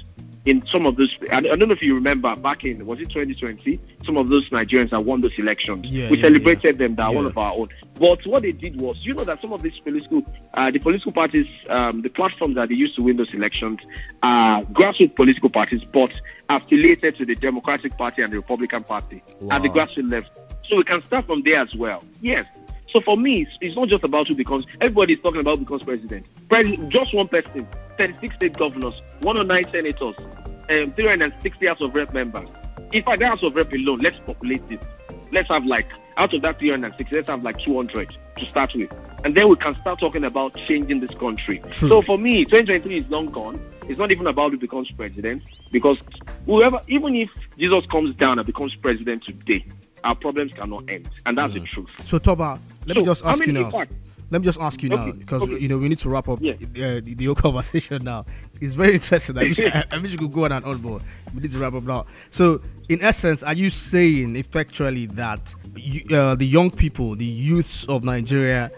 in 0.49 0.64
some 0.73 0.87
of 0.87 0.97
those. 0.97 1.14
I, 1.31 1.40
don't 1.40 1.59
know 1.59 1.73
if 1.75 1.83
you 1.83 1.95
remember 1.95 2.35
back 2.37 2.64
in 2.64 2.85
was 2.87 3.00
it 3.00 3.11
2020? 3.11 3.78
Some 4.05 4.17
of 4.17 4.28
those 4.28 4.49
Nigerians 4.50 4.90
that 4.90 5.05
won 5.05 5.21
those 5.21 5.38
elections. 5.38 5.90
Yeah, 5.90 6.11
we 6.11 6.17
yeah, 6.17 6.23
celebrated 6.23 6.78
them. 6.78 6.95
They 6.95 7.02
are 7.02 7.13
one 7.13 7.26
of 7.26 7.37
our 7.37 7.52
own. 7.54 7.69
But 7.99 8.25
what 8.26 8.43
they 8.43 8.52
did 8.52 8.80
was, 8.80 9.04
you 9.04 9.15
know, 9.15 9.25
that 9.25 9.41
some 9.41 9.52
of 9.52 9.63
these 9.63 9.78
political, 9.78 10.23
uh, 10.54 10.71
the 10.71 10.78
political 10.78 11.13
parties, 11.13 11.47
um, 11.69 12.02
the 12.02 12.08
platforms 12.08 12.54
that 12.54 12.69
they 12.69 12.75
used 12.75 12.97
to 12.97 13.02
win 13.02 13.17
those 13.17 13.34
elections, 13.34 13.80
are 14.23 14.63
grassroots 14.63 15.15
political 15.15 15.50
parties, 15.50 15.82
but 15.84 16.13
affiliated 16.49 17.17
to 17.17 17.26
the 17.26 17.34
Democratic 17.34 17.97
Party 17.99 18.23
and 18.23 18.32
the 18.32 18.39
Republican 18.39 18.84
Party 18.84 19.23
at 19.50 19.63
the 19.63 19.69
Wow. 19.69 19.75
grassroots 19.75 20.11
level. 20.11 20.30
So 20.65 20.76
we 20.76 20.84
can 20.84 21.04
start 21.04 21.26
from 21.26 21.43
there 21.43 21.61
as 21.61 21.75
well. 21.75 22.04
Yes. 22.21 22.47
So 22.91 23.00
for 23.02 23.17
me, 23.17 23.43
it's, 23.43 23.50
it's 23.61 23.76
not 23.76 23.89
just 23.89 24.04
about 24.04 24.28
who 24.28 24.34
becomes. 24.34 24.65
Everybody's 24.80 25.21
talking 25.21 25.41
about 25.41 25.58
who 25.58 25.65
becomes 25.65 25.82
president. 25.82 26.26
President, 26.49 26.89
just 26.89 27.13
one 27.15 27.28
person, 27.28 27.67
36 27.99 28.34
state 28.37 28.56
governors, 28.56 28.95
109 29.21 29.71
senators, 29.71 30.15
um, 30.71 30.93
360 30.93 31.67
House 31.67 31.81
of 31.81 31.95
Rep 31.95 32.13
members. 32.13 32.49
In 32.93 33.02
fact, 33.02 33.21
the 33.21 33.26
House 33.26 33.43
of 33.43 33.54
Rep 33.54 33.73
alone, 33.73 34.00
let's 34.00 34.19
populate 34.21 34.63
it. 34.71 34.83
Let's 35.33 35.49
have 35.49 35.67
like 35.67 35.93
out 36.17 36.33
of 36.35 36.43
that 36.43 36.59
360, 36.59 37.15
let's 37.17 37.28
have 37.28 37.45
like 37.45 37.59
200 37.59 38.17
to 38.39 38.47
start 38.50 38.73
with, 38.75 38.91
and 39.25 39.37
then 39.37 39.49
we 39.49 39.57
can 39.57 39.75
start 39.76 40.00
talking 40.00 40.25
about 40.25 40.54
changing 40.67 41.00
this 41.00 41.13
country. 41.15 41.61
True. 41.71 41.89
So 41.89 42.02
for 42.02 42.19
me, 42.19 42.45
2023 42.45 42.99
is 42.99 43.09
long 43.09 43.26
gone. 43.26 43.61
It's 43.89 43.99
not 43.99 44.11
even 44.11 44.26
about 44.26 44.52
who 44.52 44.59
becomes 44.59 44.91
president 44.93 45.43
because 45.71 45.99
whoever, 46.47 46.81
even 46.89 47.15
if 47.15 47.31
Jesus 47.59 47.85
comes 47.87 48.15
down 48.17 48.39
and 48.39 48.47
becomes 48.47 48.75
president 48.76 49.25
today, 49.25 49.65
our 50.04 50.15
problems 50.15 50.52
cannot 50.54 50.89
end, 50.89 51.09
and 51.26 51.37
that's 51.37 51.52
the 51.54 51.61
truth. 51.61 51.89
So 52.04 52.19
Toba, 52.19 52.59
let 52.87 52.97
me 52.97 53.04
So, 53.04 53.11
just 53.11 53.25
how 53.25 53.31
ask 53.31 53.47
you 53.47 53.52
now. 53.52 53.71
fact, 53.71 53.95
Let 54.30 54.41
me 54.43 54.45
just 54.45 54.60
ask 54.60 54.82
you 54.82 54.91
now 54.91 55.10
because 55.12 55.43
okay. 55.45 55.58
you 55.58 55.69
know 55.69 55.78
we 55.78 55.88
need 55.88 55.99
to 55.99 56.10
wrap 56.10 56.28
up 56.28 56.38
Yeah. 56.43 56.52
uh, 56.52 57.00
the, 57.00 57.14
the 57.14 57.25
whole 57.26 57.34
conversation 57.47 58.04
now. 58.04 58.26
It's 58.60 58.75
very 58.75 58.95
interesting. 58.95 59.38
I 59.38 59.43
wish 59.45 59.60
I, 59.60 59.84
I 59.91 59.99
wish 59.99 60.12
you 60.12 60.19
could 60.19 60.32
go 60.32 60.45
on 60.45 60.52
and 60.52 60.64
on, 60.64 60.78
but 60.78 61.00
we 61.34 61.41
need 61.43 61.50
to 61.52 61.58
wrap 61.58 61.75
up 61.75 61.84
now. 61.84 62.06
So, 62.30 62.60
in 62.88 63.02
essence, 63.02 63.43
are 63.43 63.54
you 63.54 63.71
saying 63.71 64.36
effectually 64.36 65.06
that 65.06 65.54
you, 65.76 66.17
uh, 66.17 66.34
the 66.34 66.47
young 66.47 66.71
people, 66.71 67.17
the 67.17 67.25
youths 67.25 67.84
of 67.86 68.04
Nigeria, 68.04 68.71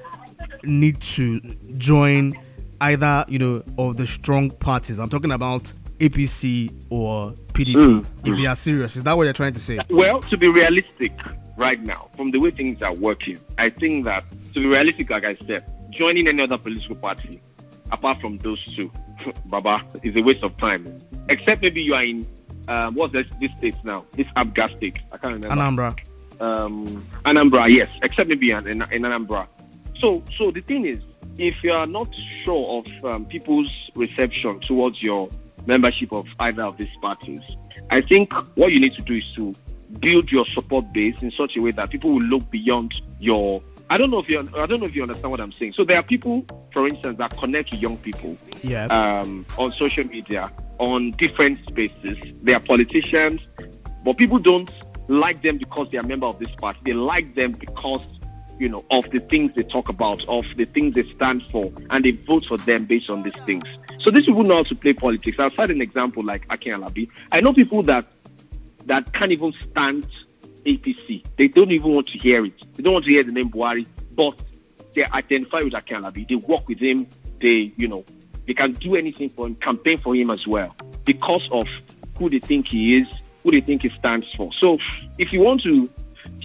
need 0.63 1.01
to 1.01 1.41
join 1.77 2.35
either 2.81 3.25
you 3.29 3.39
know 3.39 3.63
of 3.79 3.97
the 3.97 4.07
strong 4.07 4.51
parties? 4.53 4.99
I'm 5.01 5.09
talking 5.11 5.33
about 5.33 5.73
APC 5.99 6.73
or 6.91 7.33
PDP. 7.53 7.75
Mm, 7.75 8.07
If 8.25 8.37
they 8.39 8.47
are 8.47 8.57
serious, 8.57 8.97
is 8.97 9.03
that 9.03 9.17
what 9.17 9.25
you're 9.25 9.33
trying 9.33 9.53
to 9.55 9.61
say? 9.61 9.79
Well, 9.91 10.21
to 10.23 10.37
be 10.37 10.49
realistic 10.49 11.13
right 11.61 11.81
now, 11.81 12.09
from 12.17 12.31
the 12.31 12.39
way 12.39 12.51
things 12.51 12.83
are 12.83 12.95
working, 12.95 13.39
I 13.59 13.71
think 13.71 14.05
that 14.07 14.25
to 14.55 14.61
be 14.61 14.67
realistic, 14.67 15.11
like 15.11 15.25
I 15.25 15.37
said, 15.47 15.71
joining 15.91 16.27
any 16.27 16.43
other 16.43 16.59
political 16.59 16.97
party 16.97 17.41
apart 17.93 18.21
from 18.21 18.39
those 18.39 18.63
two, 18.75 18.91
Baba, 19.47 19.85
is 20.03 20.17
a 20.17 20.23
waste 20.23 20.43
of 20.43 20.57
time. 20.57 20.99
Except 21.29 21.63
maybe 21.63 21.83
you 21.83 21.95
are 21.95 22.05
in 22.05 22.27
um, 22.69 22.95
what's 22.95 23.13
this, 23.13 23.27
this 23.41 23.51
state 23.59 23.77
now? 23.85 24.05
This 24.13 24.27
Abga 24.37 24.77
state. 24.77 24.99
I 25.13 25.19
can't 25.19 25.43
remember. 25.43 25.49
Anambra. 25.49 25.99
um, 26.41 27.07
Anambra, 27.25 27.69
yes, 27.69 27.89
except 28.03 28.29
maybe 28.29 28.51
in, 28.51 28.67
in, 28.67 28.83
in 28.93 29.03
Anambra. 29.03 29.47
So, 29.99 30.23
so 30.39 30.51
the 30.51 30.61
thing 30.61 30.87
is, 30.87 31.01
if 31.37 31.63
you 31.63 31.73
are 31.73 31.87
not 31.87 32.09
sure 32.45 32.79
of 32.79 33.05
um, 33.05 33.27
people's 33.27 33.73
reception 33.95 34.61
towards 34.61 35.03
your 35.03 35.29
membership 35.67 36.13
of 36.13 36.27
either 36.39 36.63
of 36.63 36.77
these 36.77 36.97
parties, 37.03 37.41
I 37.91 38.01
think 38.03 38.33
what 38.57 38.73
you 38.73 38.81
need 38.81 38.95
to 38.95 39.03
do 39.03 39.15
is 39.15 39.25
to 39.37 39.55
build 39.99 40.31
your 40.31 40.47
support 40.47 40.93
base 40.93 41.17
in 41.23 41.31
such 41.31 41.57
a 41.57 41.61
way 41.63 41.73
that 41.73 41.91
people 41.91 42.11
will 42.11 42.23
look 42.23 42.49
beyond 42.51 42.93
your. 43.19 43.63
I 43.89 43.99
don't 43.99 44.11
know 44.11 44.21
if 44.21 44.29
you. 44.29 44.39
I 44.39 44.67
don't 44.67 44.81
know 44.81 44.87
if 44.87 44.95
you 44.95 45.03
understand 45.03 45.31
what 45.33 45.41
I'm 45.41 45.53
saying. 45.53 45.73
So 45.77 45.85
there 45.85 45.97
are 45.97 46.03
people, 46.03 46.45
for 46.73 46.87
instance, 46.87 47.19
that 47.19 47.37
connect 47.37 47.71
to 47.71 47.77
young 47.77 47.97
people 47.99 48.37
Yeah. 48.63 48.87
um, 48.87 49.45
on 49.59 49.73
social 49.73 50.05
media, 50.05 50.51
on 50.79 51.11
different 51.13 51.59
spaces. 51.69 52.17
They 52.43 52.55
are 52.55 52.61
politicians, 52.61 53.41
but 54.05 54.17
people 54.17 54.39
don't 54.39 54.71
like 55.09 55.43
them 55.43 55.59
because 55.59 55.91
they 55.91 55.99
are 55.99 56.03
a 56.03 56.07
member 56.07 56.27
of 56.27 56.39
this 56.39 56.51
party. 56.61 56.79
They 56.85 56.93
like 56.93 57.35
them 57.35 57.51
because, 57.53 58.01
you 58.61 58.69
know, 58.69 58.85
of 58.93 59.11
the 59.11 59.19
things 59.19 59.51
they 59.57 59.65
talk 59.65 59.89
about, 59.89 60.25
of 60.29 60.45
the 60.57 60.67
things 60.67 60.95
they 60.95 61.03
stand 61.17 61.43
for, 61.51 61.73
and 61.91 62.05
they 62.05 62.13
vote 62.13 62.45
for 62.47 62.59
them 62.59 62.85
based 62.85 63.11
on 63.11 63.25
these 63.25 63.35
things. 63.45 63.65
So 64.03 64.13
these 64.13 64.25
people 64.25 64.45
know 64.45 64.57
how 64.57 64.63
to 64.63 64.75
play 64.77 64.93
politics. 64.93 65.37
I'll 65.41 65.51
cite 65.51 65.71
an 65.71 65.83
example 65.83 66.23
like 66.25 66.47
Akin 66.49 66.81
Alabi. 66.81 67.09
I 67.33 67.41
know 67.41 67.53
people 67.53 67.83
that 67.83 68.07
that 68.87 69.13
can't 69.13 69.33
even 69.33 69.53
stand 69.71 70.07
APC. 70.67 71.25
They 71.37 71.49
don't 71.49 71.71
even 71.71 71.95
want 71.95 72.09
to 72.09 72.19
hear 72.19 72.45
it. 72.45 72.53
They 72.75 72.83
don't 72.83 72.93
want 72.93 73.05
to 73.07 73.11
hear 73.11 73.25
the 73.25 73.33
name 73.33 73.51
Buhari, 73.51 73.87
but 74.13 74.41
they 74.95 75.05
identify 75.05 75.61
with 75.61 75.75
Akin 75.75 76.03
Alabi. 76.03 76.29
They 76.29 76.35
work 76.35 76.69
with 76.69 76.79
him. 76.79 77.07
They, 77.41 77.73
you 77.77 77.89
know, 77.89 78.05
they 78.47 78.55
can 78.55 78.73
do 78.73 78.97
anything 78.97 79.31
for 79.31 79.47
him, 79.47 79.55
campaign 79.57 79.99
for 79.99 80.15
him 80.15 80.31
as 80.31 80.47
well, 80.47 80.75
because 81.05 81.47
of 81.53 81.67
who 82.19 82.29
they 82.29 82.39
think 82.39 82.69
he 82.69 82.97
is, 82.97 83.07
who 83.43 83.53
they 83.53 83.61
think 83.61 83.83
he 83.83 83.91
stands 83.99 84.27
for. 84.37 84.51
So, 84.59 84.79
if 85.19 85.33
you 85.33 85.41
want 85.41 85.63
to 85.63 85.89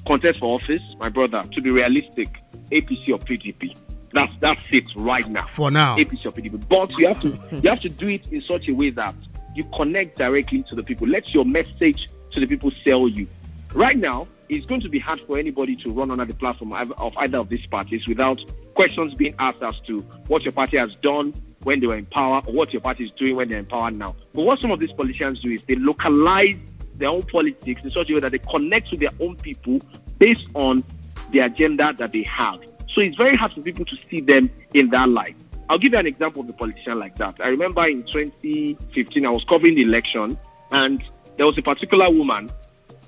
contest 0.08 0.40
for 0.40 0.56
office, 0.60 0.82
my 1.00 1.10
brother, 1.10 1.44
to 1.52 1.62
be 1.62 1.72
realistic, 1.72 2.30
APC 2.72 3.10
or 3.10 3.20
PDP, 3.20 3.76
that's 4.12 4.34
that's 4.40 4.62
it 4.72 4.86
right 4.96 5.28
now. 5.28 5.46
For 5.46 5.70
now. 5.70 5.98
APC 5.98 6.26
or 6.26 6.32
PDP. 6.32 6.68
But 6.70 6.92
you 6.92 7.08
have 7.08 7.22
to 7.22 7.28
you 7.62 7.70
have 7.70 7.82
to 7.82 7.90
do 7.90 8.08
it 8.08 8.32
in 8.32 8.42
such 8.42 8.70
a 8.70 8.72
way 8.72 8.90
that 8.92 9.16
you 9.56 9.64
connect 9.76 10.18
directly 10.18 10.64
to 10.70 10.76
the 10.76 10.84
people. 10.84 11.08
Let 11.08 11.34
your 11.34 11.46
message 11.46 12.08
to 12.36 12.40
the 12.40 12.48
people 12.48 12.72
sell 12.84 13.08
you. 13.08 13.28
Right 13.74 13.98
now, 13.98 14.28
it's 14.48 14.66
going 14.68 14.82
to 14.82 14.90
be 14.90 15.00
hard 15.00 15.22
for 15.22 15.40
anybody 15.40 15.76
to 15.78 15.90
run 15.90 16.12
under 16.12 16.24
the 16.24 16.36
platform 16.36 16.72
of 16.74 17.18
either 17.18 17.40
of 17.40 17.50
these 17.50 17.66
parties 17.66 18.08
without 18.08 18.40
questions 18.76 19.14
being 19.16 19.34
asked 19.40 19.64
as 19.64 19.80
to 19.88 20.00
what 20.28 20.44
your 20.44 20.54
party 20.54 20.78
has 20.78 20.92
done, 21.02 21.34
when 21.64 21.80
they 21.80 21.88
were 21.88 21.98
in 21.98 22.06
power 22.06 22.44
or 22.46 22.54
what 22.54 22.72
your 22.72 22.82
party 22.82 23.06
is 23.06 23.12
doing 23.18 23.36
when 23.36 23.50
they're 23.50 23.58
in 23.58 23.66
power 23.66 23.90
now. 23.90 24.16
But 24.34 24.44
what 24.44 24.60
some 24.60 24.70
of 24.70 24.80
these 24.80 24.92
politicians 24.92 25.40
do 25.40 25.50
is 25.50 25.62
they 25.68 25.76
localize 25.76 26.58
their 26.96 27.10
own 27.10 27.24
politics 27.24 27.82
in 27.84 27.90
such 27.90 28.10
a 28.12 28.14
way 28.14 28.20
that 28.20 28.32
they 28.32 28.38
connect 28.38 28.92
to 28.92 28.98
their 28.98 29.10
own 29.20 29.36
people 29.38 29.82
based 30.20 30.46
on 30.54 30.84
the 31.32 31.40
agenda 31.40 31.92
that 31.98 32.12
they 32.12 32.24
have. 32.24 32.60
So 32.94 33.02
it's 33.02 33.18
very 33.18 33.36
hard 33.36 33.54
for 33.54 33.62
people 33.62 33.84
to 33.84 33.98
see 34.10 34.22
them 34.22 34.50
in 34.76 34.90
that 34.92 35.10
light. 35.10 35.36
I'll 35.68 35.80
give 35.80 35.94
you 35.94 35.98
an 35.98 36.06
example 36.06 36.44
of 36.44 36.50
a 36.50 36.54
politician 36.54 37.00
like 37.00 37.16
that. 37.16 37.36
I 37.40 37.48
remember 37.48 37.84
in 37.88 38.04
2015, 38.04 39.26
I 39.26 39.30
was 39.30 39.44
covering 39.50 39.74
the 39.74 39.82
election, 39.82 40.38
and 40.72 41.04
there 41.38 41.46
was 41.46 41.58
a 41.58 41.62
particular 41.62 42.10
woman. 42.10 42.50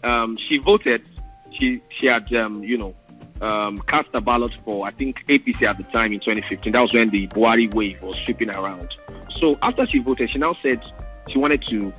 Um, 0.04 0.38
she 0.48 0.58
voted. 0.58 1.08
She 1.52 1.82
she 1.90 2.08
had 2.08 2.32
um, 2.34 2.64
you 2.64 2.78
know 2.78 2.96
um, 3.42 3.80
cast 3.80 4.10
a 4.14 4.22
ballot 4.22 4.54
for 4.64 4.88
I 4.88 4.92
think 4.92 5.26
APC 5.28 5.64
at 5.64 5.78
the 5.78 5.84
time 5.86 6.14
in 6.14 6.20
2015. 6.20 6.74
That 6.74 6.82
was 6.82 6.94
when 6.94 7.10
the 7.10 7.28
Buhari 7.28 7.74
wave 7.74 8.02
was 8.02 8.18
sweeping 8.26 8.50
around. 8.50 8.94
So 9.40 9.58
after 9.62 9.86
she 9.88 10.00
voted, 10.00 10.30
she 10.32 10.40
now 10.40 10.56
said 10.62 10.82
she 11.30 11.38
wanted 11.38 11.64
to 11.70 11.94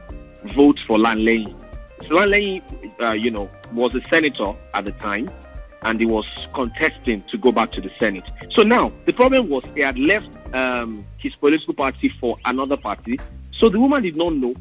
vote 0.54 0.78
for 0.86 0.98
Lanley. 0.98 1.54
So 2.08 2.18
uh, 2.18 3.12
you 3.12 3.30
know, 3.30 3.50
was 3.72 3.94
a 3.94 4.00
senator 4.08 4.54
at 4.74 4.84
the 4.84 4.92
time, 4.92 5.30
and 5.82 5.98
he 5.98 6.06
was 6.06 6.24
contesting 6.54 7.20
to 7.22 7.38
go 7.38 7.52
back 7.52 7.72
to 7.72 7.80
the 7.80 7.90
Senate. 7.98 8.24
So 8.52 8.62
now 8.62 8.92
the 9.04 9.12
problem 9.12 9.48
was 9.48 9.64
he 9.74 9.80
had 9.80 9.98
left 9.98 10.28
um, 10.54 11.04
his 11.18 11.34
political 11.36 11.74
party 11.74 12.08
for 12.08 12.36
another 12.44 12.76
party. 12.76 13.18
So 13.52 13.68
the 13.68 13.80
woman 13.80 14.02
did 14.04 14.16
not 14.16 14.34
know 14.34 14.54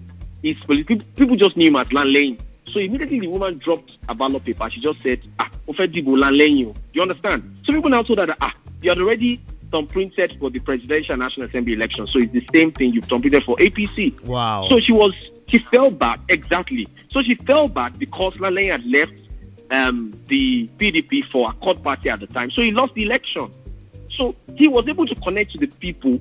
political. 0.65 0.99
People 1.15 1.35
just 1.35 1.57
knew 1.57 1.67
him 1.67 1.75
as 1.75 1.91
Lanley. 1.91 2.37
So 2.71 2.79
immediately 2.79 3.21
the 3.21 3.27
woman 3.27 3.57
dropped 3.59 3.97
a 4.09 4.15
ballot 4.15 4.43
paper. 4.43 4.69
She 4.69 4.81
just 4.81 5.01
said, 5.01 5.21
ah, 5.39 5.49
Ofedibo 5.67 6.17
Lanley. 6.19 6.63
Do 6.63 6.73
you 6.93 7.01
understand? 7.01 7.57
So 7.65 7.73
people 7.73 7.89
now 7.89 8.03
told 8.03 8.19
her 8.19 8.25
that, 8.25 8.37
ah, 8.41 8.53
you 8.81 8.89
had 8.89 8.99
already 8.99 9.41
thumbprinted 9.71 10.39
for 10.39 10.49
the 10.49 10.59
presidential 10.59 11.17
national 11.17 11.47
assembly 11.47 11.73
election. 11.73 12.07
So 12.07 12.19
it's 12.19 12.31
the 12.33 12.47
same 12.53 12.71
thing 12.71 12.93
you've 12.93 13.05
thumbprinted 13.05 13.45
for 13.45 13.55
APC. 13.57 14.21
Wow. 14.23 14.67
So 14.69 14.79
she 14.79 14.91
was, 14.91 15.13
she 15.47 15.59
fell 15.71 15.91
back, 15.91 16.19
exactly. 16.29 16.87
So 17.11 17.21
she 17.21 17.35
fell 17.35 17.67
back 17.67 17.97
because 17.97 18.37
Lanley 18.39 18.67
had 18.67 18.85
left 18.85 19.13
um, 19.71 20.13
the 20.27 20.69
PDP 20.77 21.25
for 21.31 21.49
Accord 21.49 21.83
party 21.83 22.09
at 22.09 22.19
the 22.19 22.27
time. 22.27 22.51
So 22.51 22.61
he 22.61 22.71
lost 22.71 22.93
the 22.93 23.03
election. 23.03 23.51
So 24.15 24.35
he 24.55 24.67
was 24.67 24.87
able 24.87 25.05
to 25.05 25.15
connect 25.15 25.51
to 25.51 25.57
the 25.59 25.67
people 25.67 26.19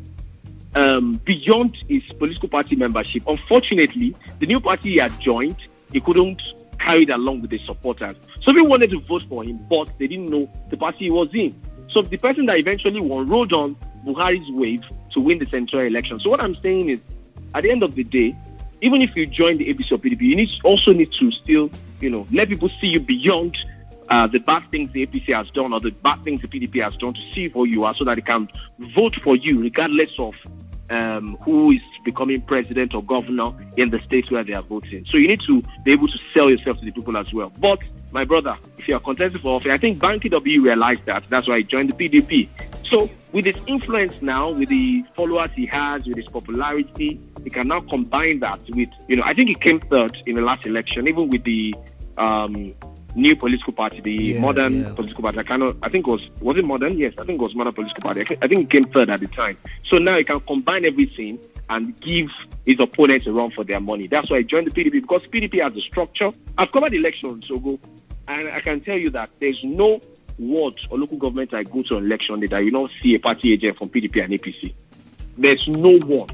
um, 0.76 1.14
beyond 1.24 1.76
his 1.88 2.02
political 2.18 2.48
party 2.48 2.76
membership. 2.76 3.22
Unfortunately, 3.26 4.14
the 4.38 4.46
new 4.46 4.60
party 4.60 4.90
he 4.92 4.96
had 4.98 5.18
joined, 5.20 5.56
he 5.90 6.00
couldn't 6.00 6.40
carry 6.78 7.04
it 7.04 7.10
along 7.10 7.40
with 7.40 7.50
the 7.50 7.58
supporters. 7.64 8.14
So 8.42 8.52
they 8.52 8.60
wanted 8.60 8.90
to 8.90 9.00
vote 9.00 9.24
for 9.28 9.42
him, 9.42 9.58
but 9.70 9.90
they 9.98 10.06
didn't 10.06 10.28
know 10.28 10.52
the 10.70 10.76
party 10.76 11.06
he 11.06 11.10
was 11.10 11.30
in. 11.32 11.58
So 11.90 12.02
the 12.02 12.18
person 12.18 12.44
that 12.46 12.58
eventually 12.58 13.00
won 13.00 13.26
rode 13.26 13.54
on 13.54 13.74
Buhari's 14.04 14.48
wave 14.52 14.84
to 15.14 15.20
win 15.20 15.38
the 15.38 15.46
central 15.46 15.82
election. 15.82 16.20
So 16.20 16.28
what 16.28 16.42
I'm 16.42 16.54
saying 16.54 16.90
is, 16.90 17.00
at 17.54 17.62
the 17.62 17.70
end 17.70 17.82
of 17.82 17.94
the 17.94 18.04
day, 18.04 18.36
even 18.82 19.00
if 19.00 19.16
you 19.16 19.26
join 19.26 19.56
the 19.56 19.72
APC 19.72 19.92
or 19.92 19.98
PDP, 19.98 20.20
you 20.20 20.36
need 20.36 20.50
also 20.62 20.92
need 20.92 21.10
to 21.18 21.32
still, 21.32 21.70
you 22.00 22.10
know, 22.10 22.26
let 22.30 22.48
people 22.48 22.68
see 22.80 22.88
you 22.88 23.00
beyond 23.00 23.56
uh, 24.10 24.26
the 24.26 24.38
bad 24.38 24.62
things 24.70 24.92
the 24.92 25.06
APC 25.06 25.34
has 25.34 25.48
done 25.50 25.72
or 25.72 25.80
the 25.80 25.90
bad 25.90 26.22
things 26.22 26.42
the 26.42 26.48
PDP 26.48 26.82
has 26.82 26.96
done 26.96 27.14
to 27.14 27.20
see 27.32 27.48
who 27.48 27.64
you 27.64 27.84
are 27.84 27.94
so 27.96 28.04
that 28.04 28.16
they 28.16 28.20
can 28.20 28.48
vote 28.94 29.14
for 29.24 29.36
you 29.36 29.60
regardless 29.60 30.10
of 30.18 30.34
um, 30.90 31.36
who 31.42 31.72
is 31.72 31.82
becoming 32.04 32.40
president 32.40 32.94
or 32.94 33.02
governor 33.02 33.52
in 33.76 33.90
the 33.90 34.00
states 34.00 34.30
where 34.30 34.44
they 34.44 34.52
are 34.52 34.62
voting. 34.62 35.04
So 35.08 35.16
you 35.16 35.28
need 35.28 35.40
to 35.46 35.62
be 35.84 35.92
able 35.92 36.08
to 36.08 36.18
sell 36.32 36.50
yourself 36.50 36.78
to 36.78 36.84
the 36.84 36.92
people 36.92 37.16
as 37.16 37.32
well. 37.32 37.52
But 37.58 37.80
my 38.12 38.24
brother, 38.24 38.56
if 38.78 38.88
you 38.88 38.94
are 38.94 39.00
contesting 39.00 39.40
for 39.40 39.56
office, 39.56 39.70
I 39.70 39.78
think 39.78 39.98
Banky 39.98 40.30
W 40.30 40.62
realized 40.62 41.04
that. 41.06 41.24
That's 41.28 41.48
why 41.48 41.58
he 41.58 41.64
joined 41.64 41.90
the 41.90 42.08
PDP. 42.08 42.48
So 42.88 43.10
with 43.32 43.44
his 43.44 43.60
influence 43.66 44.22
now, 44.22 44.50
with 44.50 44.68
the 44.68 45.04
followers 45.14 45.50
he 45.54 45.66
has, 45.66 46.06
with 46.06 46.16
his 46.16 46.26
popularity, 46.26 47.20
he 47.42 47.50
can 47.50 47.68
now 47.68 47.80
combine 47.80 48.40
that 48.40 48.60
with, 48.70 48.88
you 49.08 49.16
know, 49.16 49.22
I 49.24 49.34
think 49.34 49.48
he 49.48 49.54
came 49.54 49.80
third 49.80 50.16
in 50.26 50.36
the 50.36 50.42
last 50.42 50.66
election, 50.66 51.08
even 51.08 51.28
with 51.28 51.44
the 51.44 51.74
um, 52.16 52.74
new 53.16 53.34
political 53.34 53.72
party, 53.72 54.00
the 54.00 54.12
Yeah, 54.12 54.40
modern 54.40 54.82
yeah. 54.82 54.92
political 54.94 55.22
party. 55.22 55.38
I 55.38 55.42
cannot. 55.42 55.76
I 55.82 55.88
think 55.88 56.06
it 56.06 56.10
was 56.10 56.30
was 56.40 56.56
it 56.56 56.64
modern? 56.64 56.96
Yes, 56.98 57.14
I 57.18 57.24
think 57.24 57.40
it 57.40 57.42
was 57.42 57.54
modern 57.54 57.72
political 57.72 58.02
party. 58.02 58.20
I 58.42 58.46
think 58.46 58.64
it 58.64 58.70
came 58.70 58.84
third 58.92 59.10
at 59.10 59.20
the 59.20 59.26
time. 59.28 59.56
So 59.84 59.98
now 59.98 60.16
he 60.18 60.24
can 60.24 60.40
combine 60.40 60.84
everything 60.84 61.38
and 61.68 61.98
give 62.00 62.28
his 62.64 62.78
opponents 62.78 63.26
a 63.26 63.32
run 63.32 63.50
for 63.50 63.64
their 63.64 63.80
money. 63.80 64.06
That's 64.06 64.30
why 64.30 64.38
I 64.38 64.42
joined 64.42 64.68
the 64.68 64.70
PDP 64.70 64.92
because 65.00 65.22
PDP 65.22 65.62
has 65.64 65.74
a 65.76 65.80
structure. 65.80 66.30
I've 66.58 66.70
covered 66.70 66.94
elections, 66.94 67.48
so 67.48 67.58
go, 67.58 67.78
and 68.28 68.48
I 68.48 68.60
can 68.60 68.80
tell 68.80 68.96
you 68.98 69.10
that 69.10 69.30
there's 69.40 69.60
no 69.64 70.00
ward 70.38 70.74
or 70.90 70.98
local 70.98 71.16
government 71.16 71.54
I 71.54 71.64
go 71.64 71.82
to 71.82 71.96
on 71.96 72.04
election 72.04 72.38
day 72.40 72.46
that 72.48 72.62
you 72.64 72.70
don't 72.70 72.92
see 73.02 73.14
a 73.14 73.18
party 73.18 73.52
agent 73.52 73.78
from 73.78 73.88
PDP 73.88 74.22
and 74.24 74.32
APC. 74.34 74.74
There's 75.38 75.66
no 75.66 75.98
one. 75.98 76.28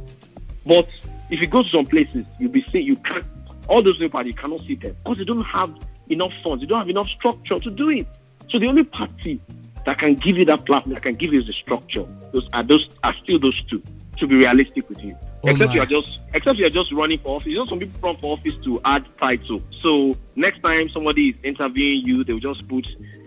But 0.66 0.88
if 1.31 1.40
you 1.40 1.47
go 1.47 1.62
to 1.62 1.68
some 1.68 1.87
places, 1.87 2.27
you'll 2.38 2.51
be 2.53 2.64
seeing 2.71 2.87
you 2.87 2.97
can't. 2.97 3.25
All 3.68 3.83
those 3.83 3.99
new 4.01 4.09
parties 4.09 4.35
you 4.35 4.40
cannot 4.40 4.61
see 4.66 4.75
them 4.75 4.97
because 5.03 5.18
they 5.18 5.25
don't 5.25 5.45
have 5.45 5.73
enough 6.09 6.33
funds. 6.43 6.62
you 6.62 6.69
don't 6.69 6.79
have 6.79 6.88
enough 6.91 7.09
structure 7.09 7.59
to 7.59 7.71
do 7.71 7.91
it. 7.91 8.07
So 8.51 8.59
the 8.59 8.67
only 8.67 8.85
party 8.85 9.41
that 9.87 9.99
can 9.99 10.15
give 10.15 10.37
you 10.37 10.45
that 10.47 10.65
platform, 10.67 10.95
that 10.95 11.03
can 11.03 11.15
give 11.15 11.33
you 11.33 11.43
the 11.43 11.53
structure, 11.53 12.05
those 12.33 12.49
are 12.53 12.62
those 12.62 12.88
are 13.03 13.15
still 13.23 13.38
those 13.38 13.62
two. 13.65 13.83
To 14.19 14.27
be 14.27 14.37
realistic 14.37 14.88
with 14.88 15.03
you, 15.03 15.17
Oh 15.43 15.49
except 15.49 15.69
my. 15.71 15.75
you 15.75 15.81
are 15.81 15.87
just 15.87 16.21
except 16.35 16.59
you 16.59 16.67
are 16.67 16.71
just 16.71 16.93
running 16.93 17.19
for 17.19 17.37
office. 17.37 17.47
You 17.49 17.57
know, 17.57 17.67
some 17.67 17.79
people 17.81 17.99
run 18.03 18.17
for 18.19 18.35
office 18.35 18.55
to 18.62 18.79
add 18.85 19.09
title. 19.19 19.61
So 19.83 20.15
next 20.37 20.61
time 20.62 20.91
somebody 20.91 21.31
is 21.31 21.37
interviewing 21.43 22.07
you, 22.07 22.23
they 22.23 22.35
will 22.35 22.38
just 22.41 22.69
put 22.69 22.87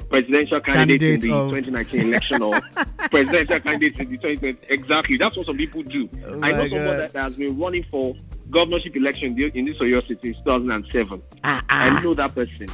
presidential 0.09 0.61
candidate, 0.61 1.01
Candidate 1.01 1.23
in 1.25 1.31
the 1.31 1.35
of- 1.35 1.49
2019 1.49 2.01
election 2.07 2.41
or 2.43 2.53
presidential 3.09 3.59
candidate 3.59 3.99
in 3.99 4.09
the 4.11 4.17
2020. 4.17 4.57
Exactly, 4.73 5.17
that's 5.17 5.35
what 5.35 5.47
some 5.47 5.57
people 5.57 5.81
do. 5.81 6.07
Oh 6.27 6.39
I 6.43 6.51
know 6.51 6.59
oh 6.59 6.61
my 6.61 6.69
someone 6.69 6.97
that, 6.97 7.13
that 7.13 7.23
has 7.23 7.33
been 7.33 7.57
running 7.57 7.83
for 7.89 8.15
governorship 8.51 8.95
election 8.95 9.39
in 9.39 9.51
in 9.51 9.65
this 9.65 9.77
Oyo 9.77 10.01
City 10.07 10.33
since 10.33 10.37
2007. 10.45 11.21
Ah, 11.43 11.63
I 11.69 12.01
know 12.03 12.13
that 12.13 12.33
person. 12.35 12.67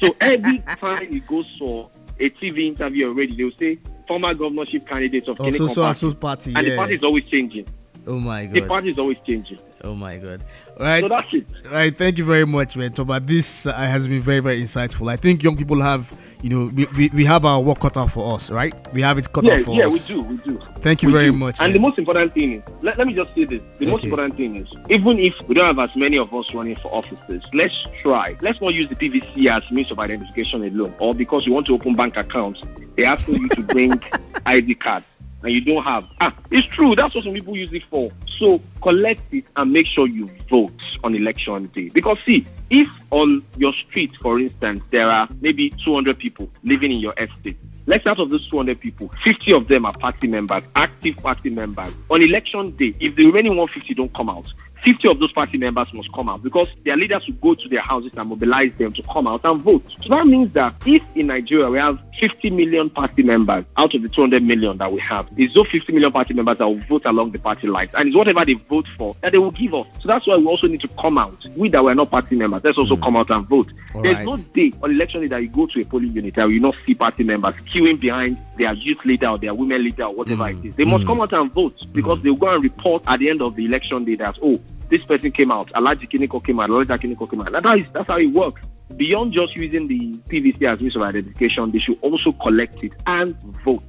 so 0.00 0.14
every 0.20 0.58
time 0.80 1.06
he 1.12 1.20
goes 1.20 1.46
for 1.58 1.90
a 2.18 2.30
TV 2.30 2.66
interview 2.66 3.08
already, 3.08 3.34
they'll 3.36 3.50
say 3.58 3.78
former 4.08 4.32
governorship 4.34 4.86
candidate 4.86 5.28
of 5.28 5.36
Oh, 5.40 5.50
so 5.50 5.66
so 5.66 5.82
party. 5.82 5.98
so 5.98 6.14
party. 6.14 6.52
And 6.54 6.66
the 6.66 6.76
party 6.76 6.94
is 6.94 7.02
always 7.02 7.24
changing. 7.24 7.66
Oh 8.06 8.20
my 8.20 8.46
god. 8.46 8.54
The 8.54 8.60
party 8.68 8.90
is 8.90 8.98
always 8.98 9.18
changing. 9.26 9.58
Oh 9.82 9.94
my 9.94 10.16
god. 10.16 10.44
Right. 10.78 11.00
So 11.02 11.08
that's 11.08 11.32
it. 11.32 11.46
Right, 11.70 11.96
thank 11.96 12.18
you 12.18 12.24
very 12.24 12.44
much, 12.44 12.76
man. 12.76 12.92
Toba, 12.92 13.18
this 13.18 13.64
uh, 13.66 13.72
has 13.72 14.06
been 14.06 14.20
very, 14.20 14.40
very 14.40 14.62
insightful. 14.62 15.10
I 15.10 15.16
think 15.16 15.42
young 15.42 15.56
people 15.56 15.80
have, 15.80 16.12
you 16.42 16.50
know, 16.50 16.70
we, 16.74 16.84
we, 16.96 17.08
we 17.14 17.24
have 17.24 17.46
our 17.46 17.60
work 17.62 17.80
cut 17.80 17.96
out 17.96 18.10
for 18.10 18.34
us, 18.34 18.50
right? 18.50 18.74
We 18.92 19.00
have 19.00 19.16
it 19.16 19.32
cut 19.32 19.44
Yeah, 19.44 19.54
out 19.54 19.60
for 19.62 19.70
us. 19.86 20.10
yeah, 20.10 20.16
we 20.16 20.22
do, 20.22 20.28
we 20.28 20.36
do. 20.38 20.60
Thank 20.80 21.02
you 21.02 21.08
We 21.08 21.12
very 21.14 21.30
do. 21.30 21.36
much. 21.38 21.58
And 21.60 21.68
man. 21.68 21.72
the 21.72 21.78
most 21.78 21.98
important 21.98 22.34
thing 22.34 22.52
is, 22.52 22.62
let, 22.82 22.98
let 22.98 23.06
me 23.06 23.14
just 23.14 23.34
say 23.34 23.44
this. 23.46 23.62
The 23.78 23.86
most 23.86 24.04
important 24.04 24.34
thing 24.36 24.56
is, 24.56 24.68
even 24.90 25.18
if 25.18 25.34
we 25.48 25.54
don't 25.54 25.64
have 25.66 25.78
as 25.78 25.96
many 25.96 26.18
of 26.18 26.34
us 26.34 26.52
running 26.52 26.76
for 26.76 26.92
offices, 26.94 27.42
let's 27.54 27.74
try. 28.02 28.36
Let's 28.42 28.60
not 28.60 28.74
use 28.74 28.90
the 28.90 28.96
PVC 28.96 29.48
as 29.50 29.68
means 29.70 29.90
of 29.90 29.98
identification 29.98 30.62
alone. 30.62 30.94
Or 30.98 31.14
because 31.14 31.46
you 31.46 31.54
want 31.54 31.68
to 31.68 31.74
open 31.74 31.94
bank 31.94 32.18
accounts, 32.18 32.60
they're 32.96 33.06
asking 33.06 33.36
you 33.36 33.48
to 33.48 33.62
bring 33.62 33.92
ID 34.46 34.74
card 34.74 35.04
and 35.46 35.54
you 35.54 35.60
don't 35.60 35.84
have. 35.84 36.08
Ah, 36.20 36.34
it's 36.50 36.66
true. 36.74 36.96
That's 36.96 37.14
what 37.14 37.22
some 37.22 37.32
people 37.32 37.56
use 37.56 37.72
it 37.72 37.84
for. 37.88 38.10
So 38.36 38.60
collect 38.82 39.32
it 39.32 39.44
and 39.54 39.72
make 39.72 39.86
sure 39.86 40.08
you 40.08 40.28
vote 40.50 40.74
on 41.04 41.14
election 41.14 41.66
day. 41.68 41.88
Because 41.88 42.18
see, 42.26 42.44
if 42.68 42.88
on 43.12 43.44
your 43.56 43.72
street, 43.72 44.10
for 44.20 44.40
instance, 44.40 44.82
there 44.90 45.08
are 45.08 45.28
maybe 45.40 45.70
200 45.84 46.18
people 46.18 46.50
living 46.64 46.90
in 46.90 46.98
your 46.98 47.14
estate, 47.16 47.56
let's 47.86 48.02
say 48.02 48.10
out 48.10 48.18
of 48.18 48.30
those 48.30 48.48
200 48.50 48.80
people, 48.80 49.08
50 49.24 49.52
of 49.52 49.68
them 49.68 49.86
are 49.86 49.92
party 49.92 50.26
members, 50.26 50.64
active 50.74 51.16
party 51.18 51.50
members. 51.50 51.94
On 52.10 52.20
election 52.20 52.72
day, 52.72 52.92
if 52.98 53.14
the 53.14 53.26
remaining 53.26 53.56
150 53.56 53.94
don't 53.94 54.12
come 54.14 54.28
out, 54.28 54.52
50 54.86 55.08
of 55.08 55.18
those 55.18 55.32
party 55.32 55.58
members 55.58 55.92
must 55.92 56.12
come 56.12 56.28
out 56.28 56.44
because 56.44 56.68
their 56.84 56.96
leaders 56.96 57.26
will 57.26 57.34
go 57.34 57.54
to 57.56 57.68
their 57.68 57.80
houses 57.80 58.12
and 58.16 58.28
mobilize 58.28 58.72
them 58.78 58.92
to 58.92 59.02
come 59.02 59.26
out 59.26 59.44
and 59.44 59.60
vote. 59.60 59.82
So 60.00 60.10
that 60.10 60.28
means 60.28 60.52
that 60.52 60.76
if 60.86 61.02
in 61.16 61.26
Nigeria 61.26 61.68
we 61.68 61.78
have 61.78 61.98
50 62.20 62.50
million 62.50 62.88
party 62.88 63.24
members 63.24 63.64
out 63.76 63.92
of 63.96 64.02
the 64.02 64.08
200 64.08 64.44
million 64.44 64.78
that 64.78 64.92
we 64.92 65.00
have, 65.00 65.28
it's 65.36 65.52
those 65.54 65.66
50 65.72 65.92
million 65.92 66.12
party 66.12 66.34
members 66.34 66.58
that 66.58 66.68
will 66.68 66.78
vote 66.82 67.04
along 67.04 67.32
the 67.32 67.40
party 67.40 67.66
lines 67.66 67.90
and 67.94 68.06
it's 68.06 68.16
whatever 68.16 68.44
they 68.44 68.52
vote 68.52 68.86
for 68.96 69.16
that 69.22 69.32
they 69.32 69.38
will 69.38 69.50
give 69.50 69.74
us. 69.74 69.86
So 70.00 70.06
that's 70.06 70.24
why 70.24 70.36
we 70.36 70.46
also 70.46 70.68
need 70.68 70.82
to 70.82 70.88
come 71.00 71.18
out. 71.18 71.36
We 71.56 71.68
that 71.70 71.82
were 71.82 71.94
not 71.96 72.12
party 72.12 72.36
members, 72.36 72.62
let's 72.62 72.78
also 72.78 72.94
hmm. 72.94 73.02
come 73.02 73.16
out 73.16 73.30
and 73.30 73.44
vote. 73.48 73.72
All 73.92 74.02
There's 74.02 74.18
right. 74.18 74.24
no 74.24 74.36
day 74.36 74.72
on 74.84 74.92
election 74.92 75.22
day 75.22 75.26
that 75.26 75.42
you 75.42 75.48
go 75.48 75.66
to 75.66 75.80
a 75.80 75.84
polling 75.84 76.12
unit 76.12 76.36
that 76.36 76.48
you 76.48 76.60
not 76.60 76.76
see 76.86 76.94
party 76.94 77.24
members 77.24 77.54
queuing 77.74 77.98
behind 77.98 78.38
their 78.56 78.72
youth 78.74 79.04
leader 79.04 79.30
or 79.30 79.38
their 79.38 79.52
women 79.52 79.82
leader 79.82 80.04
or 80.04 80.14
whatever 80.14 80.48
hmm. 80.48 80.58
it 80.58 80.68
is. 80.68 80.76
They 80.76 80.84
must 80.84 81.02
hmm. 81.02 81.08
come 81.08 81.22
out 81.22 81.32
and 81.32 81.52
vote 81.52 81.74
because 81.92 82.22
they'll 82.22 82.36
go 82.36 82.54
and 82.54 82.62
report 82.62 83.02
at 83.08 83.18
the 83.18 83.30
end 83.30 83.42
of 83.42 83.56
the 83.56 83.64
election 83.66 84.04
day 84.04 84.14
that, 84.14 84.38
oh, 84.40 84.60
this 84.88 85.02
person 85.04 85.32
came 85.32 85.50
out, 85.50 85.70
Alaji 85.72 86.10
Kiniko 86.10 86.44
came 86.44 86.60
out, 86.60 86.70
Alaji 86.70 87.00
Kiniko 87.00 87.30
came 87.30 87.40
out. 87.40 87.52
That's 87.52 87.92
that's 87.92 88.08
how 88.08 88.18
it 88.18 88.26
works. 88.26 88.62
Beyond 88.96 89.32
just 89.32 89.56
using 89.56 89.88
the 89.88 90.14
PVC 90.28 90.62
as 90.72 90.80
means 90.80 90.96
of 90.96 91.02
identification, 91.02 91.70
they 91.72 91.80
should 91.80 91.98
also 92.02 92.32
collect 92.32 92.82
it 92.84 92.92
and 93.06 93.36
vote. 93.64 93.82